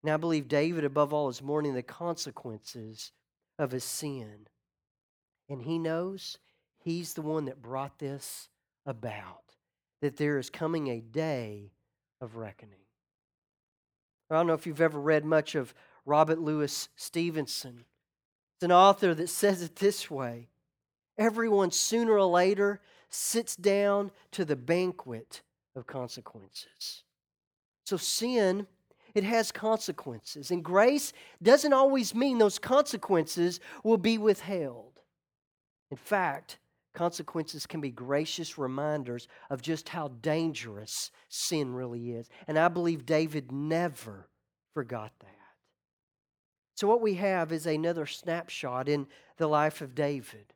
Now, 0.03 0.14
I 0.14 0.16
believe 0.16 0.49
David, 0.49 0.87
above 0.87 1.12
all, 1.12 1.29
is 1.29 1.42
mourning 1.42 1.75
the 1.75 1.83
consequences 1.83 3.12
of 3.59 3.71
his 3.71 3.85
sin. 3.85 4.47
And 5.51 5.61
he 5.61 5.79
knows 5.79 6.38
he's 6.79 7.12
the 7.12 7.21
one 7.21 7.45
that 7.45 7.61
brought 7.61 7.99
this 7.99 8.49
about, 8.87 9.57
that 10.01 10.16
there 10.16 10.38
is 10.38 10.49
coming 10.49 10.88
a 10.88 11.03
day 11.03 11.75
of 12.18 12.37
reckoning. 12.37 12.82
I 14.33 14.37
don't 14.37 14.47
know 14.47 14.55
if 14.55 14.66
you've 14.66 14.81
ever 14.81 14.99
read 14.99 15.25
much 15.25 15.55
of 15.55 15.75
Robert 16.07 16.38
Louis 16.38 16.88
Stevenson. 16.97 17.85
It's 18.57 18.64
an 18.64 18.73
author 18.73 19.14
that 19.14 19.29
says 19.29 19.62
it 19.62 19.77
this 19.77 20.11
way 20.11 20.49
Everyone 21.18 21.71
sooner 21.71 22.14
or 22.14 22.25
later 22.25 22.81
sits 23.11 23.55
down 23.55 24.11
to 24.31 24.45
the 24.45 24.57
banquet 24.57 25.42
of 25.77 25.87
consequences. 25.87 27.05
So 27.85 27.99
sin, 27.99 28.66
it 29.14 29.25
has 29.25 29.53
consequences. 29.53 30.51
And 30.51 30.64
grace 30.64 31.12
doesn't 31.42 31.73
always 31.73 32.14
mean 32.14 32.38
those 32.38 32.59
consequences 32.59 33.61
will 33.85 33.99
be 33.99 34.16
withheld. 34.16 35.01
In 35.90 35.99
fact, 35.99 36.59
consequences 36.94 37.66
can 37.66 37.81
be 37.81 37.90
gracious 37.90 38.59
reminders 38.59 39.28
of 39.50 39.62
just 39.62 39.88
how 39.88 40.09
dangerous 40.09 41.11
sin 41.28 41.72
really 41.72 42.12
is. 42.12 42.28
And 42.46 42.59
I 42.59 42.68
believe 42.68 43.07
David 43.07 43.50
never 43.50 44.28
forgot 44.74 45.12
that. 45.20 45.28
So, 46.74 46.87
what 46.87 47.00
we 47.00 47.14
have 47.14 47.52
is 47.52 47.66
another 47.66 48.07
snapshot 48.07 48.88
in 48.88 49.07
the 49.37 49.46
life 49.46 49.81
of 49.81 49.94
David. 49.94 50.52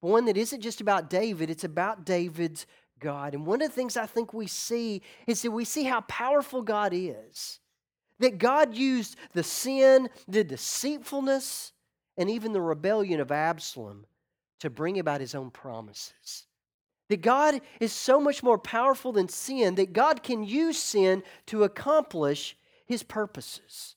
One 0.00 0.24
that 0.24 0.36
isn't 0.36 0.60
just 0.60 0.80
about 0.80 1.10
David, 1.10 1.50
it's 1.50 1.64
about 1.64 2.04
David's 2.04 2.66
God. 2.98 3.34
And 3.34 3.46
one 3.46 3.62
of 3.62 3.68
the 3.68 3.74
things 3.74 3.96
I 3.96 4.06
think 4.06 4.32
we 4.32 4.46
see 4.46 5.02
is 5.26 5.42
that 5.42 5.50
we 5.50 5.64
see 5.64 5.84
how 5.84 6.00
powerful 6.02 6.62
God 6.62 6.92
is. 6.92 7.60
That 8.18 8.38
God 8.38 8.74
used 8.74 9.16
the 9.32 9.42
sin, 9.42 10.08
the 10.28 10.44
deceitfulness, 10.44 11.72
and 12.16 12.30
even 12.30 12.52
the 12.52 12.60
rebellion 12.60 13.20
of 13.20 13.32
Absalom 13.32 14.06
to 14.62 14.70
bring 14.70 15.00
about 15.00 15.20
his 15.20 15.34
own 15.34 15.50
promises. 15.50 16.46
That 17.08 17.20
God 17.20 17.60
is 17.80 17.92
so 17.92 18.20
much 18.20 18.44
more 18.44 18.58
powerful 18.58 19.10
than 19.10 19.28
sin, 19.28 19.74
that 19.74 19.92
God 19.92 20.22
can 20.22 20.44
use 20.44 20.78
sin 20.78 21.24
to 21.46 21.64
accomplish 21.64 22.56
his 22.86 23.02
purposes. 23.02 23.96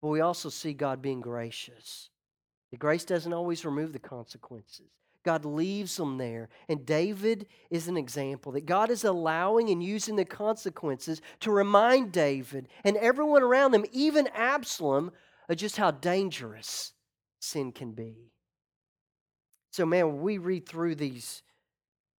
But 0.00 0.10
we 0.10 0.20
also 0.20 0.48
see 0.48 0.74
God 0.74 1.02
being 1.02 1.20
gracious. 1.20 2.08
The 2.70 2.76
grace 2.76 3.04
doesn't 3.04 3.32
always 3.32 3.64
remove 3.64 3.92
the 3.92 3.98
consequences. 3.98 4.86
God 5.24 5.44
leaves 5.44 5.96
them 5.96 6.18
there. 6.18 6.48
And 6.68 6.86
David 6.86 7.46
is 7.68 7.88
an 7.88 7.96
example 7.96 8.52
that 8.52 8.64
God 8.64 8.90
is 8.90 9.02
allowing 9.02 9.70
and 9.70 9.82
using 9.82 10.14
the 10.14 10.24
consequences 10.24 11.20
to 11.40 11.50
remind 11.50 12.12
David 12.12 12.68
and 12.84 12.96
everyone 12.96 13.42
around 13.42 13.72
them, 13.72 13.86
even 13.90 14.28
Absalom, 14.28 15.10
of 15.48 15.56
just 15.56 15.78
how 15.78 15.90
dangerous 15.90 16.92
sin 17.40 17.72
can 17.72 17.90
be. 17.90 18.32
So, 19.72 19.86
man, 19.86 20.20
we 20.20 20.38
read 20.38 20.68
through 20.68 20.96
these 20.96 21.42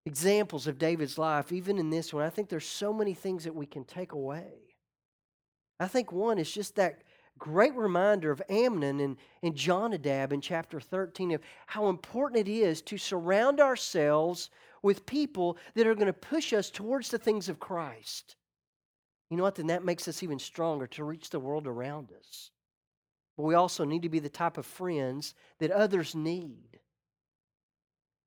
examples 0.05 0.67
of 0.67 0.79
David's 0.79 1.17
life, 1.17 1.51
even 1.51 1.77
in 1.77 1.89
this 1.89 2.13
one, 2.13 2.25
I 2.25 2.29
think 2.29 2.49
there's 2.49 2.65
so 2.65 2.91
many 2.91 3.13
things 3.13 3.43
that 3.45 3.55
we 3.55 3.65
can 3.65 3.85
take 3.85 4.11
away. 4.11 4.53
I 5.79 5.87
think 5.87 6.11
one 6.11 6.39
is 6.39 6.51
just 6.51 6.75
that 6.75 7.03
great 7.37 7.75
reminder 7.75 8.31
of 8.31 8.41
Amnon 8.49 8.99
and, 8.99 9.17
and 9.43 9.55
Jonadab 9.55 10.33
in 10.33 10.41
chapter 10.41 10.79
13 10.79 11.31
of 11.31 11.41
how 11.67 11.89
important 11.89 12.47
it 12.47 12.51
is 12.51 12.81
to 12.83 12.97
surround 12.97 13.59
ourselves 13.59 14.49
with 14.81 15.05
people 15.05 15.57
that 15.75 15.87
are 15.87 15.95
going 15.95 16.07
to 16.07 16.13
push 16.13 16.53
us 16.53 16.69
towards 16.69 17.09
the 17.09 17.17
things 17.17 17.49
of 17.49 17.59
Christ. 17.59 18.35
You 19.29 19.37
know 19.37 19.43
what? 19.43 19.55
Then 19.55 19.67
that 19.67 19.85
makes 19.85 20.07
us 20.07 20.23
even 20.23 20.39
stronger 20.39 20.87
to 20.87 21.03
reach 21.03 21.29
the 21.29 21.39
world 21.39 21.67
around 21.67 22.11
us. 22.19 22.51
But 23.37 23.43
we 23.43 23.55
also 23.55 23.83
need 23.83 24.03
to 24.03 24.09
be 24.09 24.19
the 24.19 24.29
type 24.29 24.57
of 24.57 24.65
friends 24.65 25.33
that 25.59 25.71
others 25.71 26.13
need. 26.13 26.72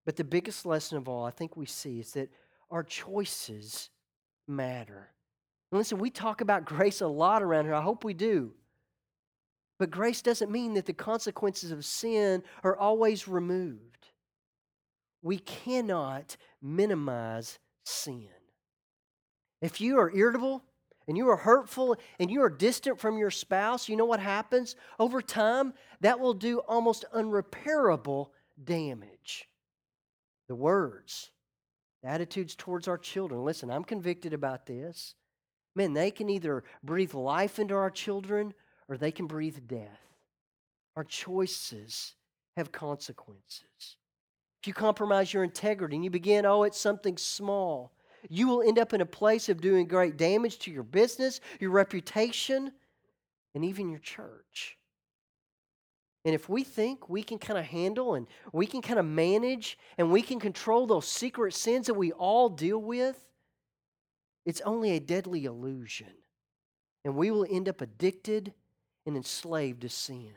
But 0.07 0.17
the 0.17 0.25
biggest 0.25 0.65
lesson 0.65 0.97
of 0.97 1.09
all, 1.09 1.27
I 1.27 1.31
think 1.31 1.57
we 1.57 1.67
see, 1.67 1.99
is 1.99 2.13
that 2.13 2.31
our 2.71 2.85
choices 2.85 3.91
matter. 4.49 5.11
And 5.71 5.79
listen, 5.79 5.99
we 5.99 6.11
talk 6.11 6.41
about 6.41 6.65
grace 6.65 7.03
a 7.03 7.09
lot 7.09 7.43
around 7.43 7.65
here. 7.65 7.75
I 7.75 7.83
hope 7.83 8.05
we 8.05 8.15
do. 8.15 8.53
But 9.79 9.91
grace 9.91 10.23
doesn't 10.23 10.51
mean 10.51 10.75
that 10.75 10.87
the 10.87 10.95
consequences 10.95 11.71
of 11.71 11.85
sin 11.85 12.43
are 12.63 12.77
always 12.77 13.29
removed. 13.29 14.09
We 15.23 15.39
cannot 15.39 16.37
minimize 16.63 17.59
sin. 17.85 18.29
If 19.61 19.81
you 19.81 19.99
are 19.99 20.15
irritable 20.15 20.63
and 21.09 21.17
you 21.17 21.29
are 21.29 21.37
hurtful 21.37 21.97
and 22.19 22.31
you 22.31 22.43
are 22.43 22.49
distant 22.49 23.01
from 23.01 23.19
your 23.19 23.31
spouse, 23.31 23.89
you 23.89 23.97
know 23.97 24.05
what 24.05 24.21
happens? 24.21 24.77
Over 24.99 25.21
time, 25.21 25.75
that 26.01 26.21
will 26.21 26.35
do 26.35 26.61
almost 26.61 27.05
unrepairable 27.15 28.29
damage. 28.63 29.49
The 30.49 30.55
words, 30.55 31.31
the 32.03 32.09
attitudes 32.09 32.55
towards 32.55 32.89
our 32.89 32.99
children. 32.99 33.45
Listen, 33.45 33.71
I'm 33.71 33.85
convicted 33.85 34.33
about 34.33 34.67
this. 34.67 35.15
Man, 35.75 35.93
they 35.93 36.11
can 36.11 36.31
either 36.31 36.65
breathe 36.83 37.15
life 37.15 37.59
into 37.59 37.75
our 37.75 37.91
children 37.91 38.55
or 38.89 38.97
they 38.97 39.11
can 39.13 39.27
breathe 39.27 39.59
death. 39.67 40.01
Our 40.97 41.05
choices 41.05 42.15
have 42.57 42.73
consequences. 42.73 43.97
If 44.63 44.67
you 44.67 44.73
compromise 44.73 45.33
your 45.33 45.45
integrity 45.45 45.97
and 45.97 46.05
you 46.05 46.11
begin, 46.11 46.47
oh, 46.47 46.63
it's 46.63 46.81
something 46.81 47.19
small, 47.19 47.93
you 48.29 48.49
will 48.49 48.63
end 48.63 48.79
up 48.79 48.95
in 48.95 49.01
a 49.01 49.07
place 49.07 49.49
of 49.49 49.61
doing 49.61 49.87
great 49.87 50.17
damage 50.17 50.59
to 50.61 50.71
your 50.71 50.83
business, 50.83 51.41
your 51.61 51.71
reputation, 51.71 52.73
and 53.55 53.65
even 53.65 53.91
your 53.91 54.01
church. 54.01 54.79
And 56.27 56.35
if 56.35 56.49
we 56.49 56.65
think 56.65 57.09
we 57.09 57.23
can 57.23 57.39
kind 57.39 57.57
of 57.57 57.65
handle 57.65 58.15
and 58.15 58.27
we 58.53 58.67
can 58.67 58.83
kind 58.83 58.99
of 58.99 59.07
manage 59.07 59.79
and 59.97 60.11
we 60.11 60.23
can 60.23 60.41
control 60.41 60.89
those 60.89 61.07
secret 61.07 61.55
sins 61.55 61.87
that 61.87 61.95
we 61.95 62.11
all 62.11 62.49
deal 62.49 62.79
with, 62.79 63.17
it's 64.45 64.61
only 64.63 64.91
a 64.91 65.01
deadly 65.01 65.45
illusion. 65.45 66.13
And 67.05 67.15
we 67.15 67.31
will 67.31 67.47
end 67.49 67.69
up 67.69 67.81
addicted 67.81 68.53
and 69.07 69.17
enslaved 69.17 69.83
to 69.83 69.89
sin. 69.89 70.33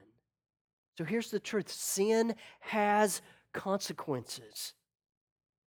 So 0.99 1.05
here's 1.05 1.31
the 1.31 1.39
truth 1.39 1.71
sin 1.71 2.35
has 2.59 3.23
consequences. 3.51 4.73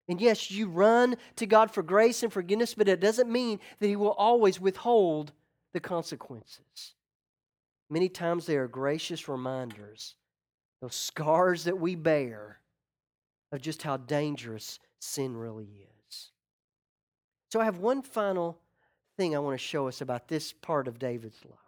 And 0.08 0.22
yes, 0.22 0.52
you 0.52 0.68
run 0.68 1.16
to 1.38 1.48
God 1.48 1.72
for 1.72 1.82
grace 1.82 2.22
and 2.22 2.32
forgiveness, 2.32 2.76
but 2.76 2.88
it 2.88 3.00
doesn't 3.00 3.32
mean 3.32 3.60
that 3.80 3.88
He 3.88 3.96
will 3.96 4.12
always 4.12 4.62
withhold 4.62 5.32
the 5.74 5.80
consequences. 5.80 6.94
Many 7.92 8.08
times 8.08 8.46
they 8.46 8.56
are 8.56 8.70
gracious 8.70 9.28
reminders, 9.28 10.16
those 10.82 10.96
scars 10.96 11.66
that 11.66 11.78
we 11.78 11.94
bear 11.94 12.62
of 13.52 13.62
just 13.62 13.84
how 13.84 13.98
dangerous 13.98 14.80
sin 15.00 15.36
really 15.36 15.68
is. 16.10 16.32
So 17.52 17.60
I 17.60 17.66
have 17.66 17.80
one 17.80 18.02
final 18.02 18.58
thing 19.18 19.36
I 19.36 19.40
want 19.40 19.60
to 19.60 19.64
show 19.64 19.90
us 19.90 20.00
about 20.00 20.30
this 20.30 20.54
part 20.54 20.88
of 20.88 21.00
David's 21.00 21.44
life. 21.44 21.60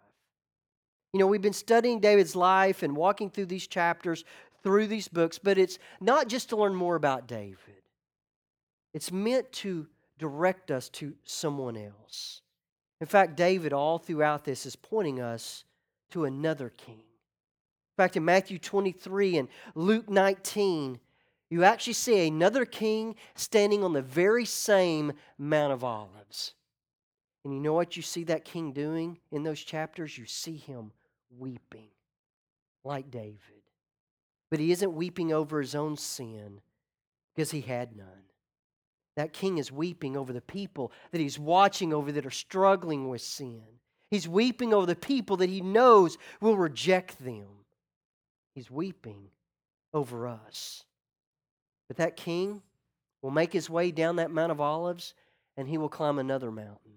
You 1.12 1.20
know, 1.20 1.26
we've 1.26 1.42
been 1.42 1.52
studying 1.52 2.00
David's 2.00 2.34
life 2.34 2.82
and 2.82 2.96
walking 2.96 3.28
through 3.28 3.46
these 3.46 3.66
chapters, 3.66 4.24
through 4.62 4.86
these 4.86 5.08
books, 5.08 5.38
but 5.38 5.58
it's 5.58 5.78
not 6.00 6.28
just 6.28 6.48
to 6.48 6.56
learn 6.56 6.74
more 6.74 6.96
about 6.96 7.28
David. 7.28 7.82
It's 8.94 9.12
meant 9.12 9.52
to 9.52 9.86
direct 10.18 10.70
us 10.70 10.88
to 10.88 11.12
someone 11.24 11.76
else. 11.76 12.40
In 13.02 13.06
fact, 13.06 13.36
David, 13.36 13.74
all 13.74 13.98
throughout 13.98 14.44
this, 14.44 14.64
is 14.64 14.74
pointing 14.74 15.20
us 15.20 15.64
to 16.10 16.24
another 16.24 16.70
king. 16.70 16.96
In 16.96 17.96
fact, 17.96 18.16
in 18.16 18.24
Matthew 18.24 18.58
23 18.58 19.38
and 19.38 19.48
Luke 19.74 20.10
19, 20.10 20.98
you 21.50 21.64
actually 21.64 21.92
see 21.92 22.26
another 22.26 22.64
king 22.64 23.14
standing 23.36 23.84
on 23.84 23.92
the 23.92 24.02
very 24.02 24.44
same 24.44 25.12
Mount 25.38 25.72
of 25.72 25.84
Olives. 25.84 26.54
And 27.44 27.54
you 27.54 27.60
know 27.60 27.74
what 27.74 27.96
you 27.96 28.02
see 28.02 28.24
that 28.24 28.44
king 28.44 28.72
doing 28.72 29.18
in 29.30 29.42
those 29.42 29.60
chapters? 29.60 30.16
You 30.16 30.24
see 30.24 30.56
him 30.56 30.92
weeping 31.38 31.88
like 32.82 33.10
David. 33.10 33.38
But 34.50 34.60
he 34.60 34.72
isn't 34.72 34.94
weeping 34.94 35.32
over 35.32 35.60
his 35.60 35.74
own 35.74 35.96
sin 35.96 36.60
because 37.34 37.50
he 37.50 37.60
had 37.60 37.96
none. 37.96 38.06
That 39.16 39.32
king 39.32 39.58
is 39.58 39.70
weeping 39.70 40.16
over 40.16 40.32
the 40.32 40.40
people 40.40 40.90
that 41.12 41.20
he's 41.20 41.38
watching 41.38 41.92
over 41.92 42.10
that 42.12 42.26
are 42.26 42.30
struggling 42.30 43.08
with 43.08 43.22
sin. 43.22 43.62
He's 44.10 44.28
weeping 44.28 44.72
over 44.72 44.86
the 44.86 44.94
people 44.94 45.36
that 45.38 45.50
he 45.50 45.60
knows 45.60 46.18
will 46.40 46.56
reject 46.56 47.22
them. 47.24 47.46
He's 48.54 48.70
weeping 48.70 49.30
over 49.92 50.28
us. 50.28 50.84
But 51.88 51.96
that 51.96 52.16
king 52.16 52.62
will 53.22 53.30
make 53.30 53.52
his 53.52 53.68
way 53.68 53.90
down 53.90 54.16
that 54.16 54.30
Mount 54.30 54.52
of 54.52 54.60
Olives 54.60 55.14
and 55.56 55.68
he 55.68 55.78
will 55.78 55.88
climb 55.88 56.18
another 56.18 56.50
mountain 56.50 56.94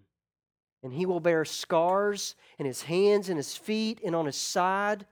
and 0.84 0.94
he 0.94 1.06
will 1.06 1.20
bear 1.20 1.44
scars 1.44 2.36
in 2.58 2.66
his 2.66 2.84
hands 2.84 3.30
and 3.30 3.38
his 3.38 3.58
feet 3.58 4.00
and 4.06 4.16
on 4.16 4.26
his 4.26 4.36
side, 4.36 5.06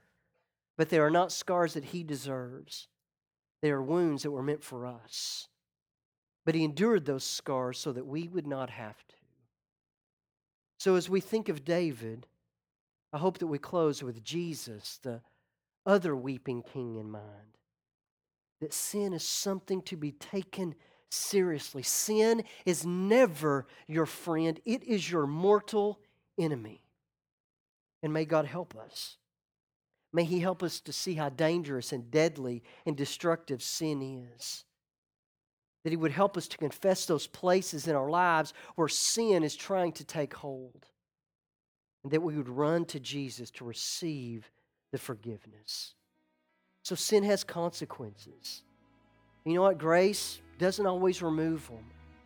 but 0.76 0.88
they 0.88 0.98
are 0.98 1.10
not 1.10 1.32
scars 1.32 1.74
that 1.74 1.86
he 1.86 2.02
deserves. 2.02 2.88
They 3.62 3.70
are 3.70 3.82
wounds 3.82 4.22
that 4.22 4.30
were 4.30 4.42
meant 4.42 4.62
for 4.62 4.86
us. 4.86 5.48
But 6.44 6.54
he 6.54 6.64
endured 6.64 7.04
those 7.04 7.24
scars 7.24 7.78
so 7.78 7.92
that 7.92 8.06
we 8.06 8.28
would 8.28 8.46
not 8.46 8.70
have 8.70 8.96
to. 9.08 9.15
So, 10.78 10.94
as 10.96 11.08
we 11.08 11.20
think 11.20 11.48
of 11.48 11.64
David, 11.64 12.26
I 13.12 13.18
hope 13.18 13.38
that 13.38 13.46
we 13.46 13.58
close 13.58 14.02
with 14.02 14.22
Jesus, 14.22 14.98
the 15.02 15.22
other 15.86 16.14
weeping 16.14 16.62
king, 16.62 16.96
in 16.96 17.10
mind. 17.10 17.56
That 18.60 18.74
sin 18.74 19.12
is 19.12 19.26
something 19.26 19.82
to 19.82 19.96
be 19.96 20.12
taken 20.12 20.74
seriously. 21.10 21.82
Sin 21.82 22.44
is 22.64 22.84
never 22.84 23.66
your 23.86 24.06
friend, 24.06 24.60
it 24.64 24.82
is 24.84 25.10
your 25.10 25.26
mortal 25.26 26.00
enemy. 26.38 26.82
And 28.02 28.12
may 28.12 28.24
God 28.24 28.44
help 28.44 28.76
us. 28.76 29.16
May 30.12 30.24
He 30.24 30.40
help 30.40 30.62
us 30.62 30.80
to 30.80 30.92
see 30.92 31.14
how 31.14 31.30
dangerous 31.30 31.92
and 31.92 32.10
deadly 32.10 32.62
and 32.84 32.96
destructive 32.96 33.62
sin 33.62 34.28
is. 34.34 34.65
That 35.86 35.92
He 35.92 35.96
would 35.96 36.10
help 36.10 36.36
us 36.36 36.48
to 36.48 36.58
confess 36.58 37.06
those 37.06 37.28
places 37.28 37.86
in 37.86 37.94
our 37.94 38.10
lives 38.10 38.52
where 38.74 38.88
sin 38.88 39.44
is 39.44 39.54
trying 39.54 39.92
to 39.92 40.02
take 40.02 40.34
hold, 40.34 40.88
and 42.02 42.12
that 42.12 42.20
we 42.20 42.34
would 42.36 42.48
run 42.48 42.84
to 42.86 42.98
Jesus 42.98 43.52
to 43.52 43.64
receive 43.64 44.50
the 44.90 44.98
forgiveness. 44.98 45.94
So 46.82 46.96
sin 46.96 47.22
has 47.22 47.44
consequences. 47.44 48.64
You 49.44 49.54
know 49.54 49.62
what? 49.62 49.78
Grace 49.78 50.40
doesn't 50.58 50.86
always 50.88 51.22
remove 51.22 51.68
them. 51.68 51.84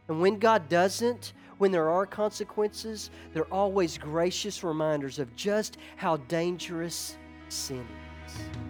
And 0.09 0.23
when 0.23 0.39
God 0.39 0.71
doesn't, 0.71 1.35
when 1.59 1.71
there 1.71 1.91
are 1.91 2.07
consequences, 2.07 3.11
they're 3.35 3.53
always 3.53 3.99
gracious 3.99 4.65
reminders 4.65 5.19
of 5.19 5.37
just 5.37 5.77
how 5.97 6.17
dangerous 6.17 7.19
sin 7.51 7.87
is. 8.27 8.70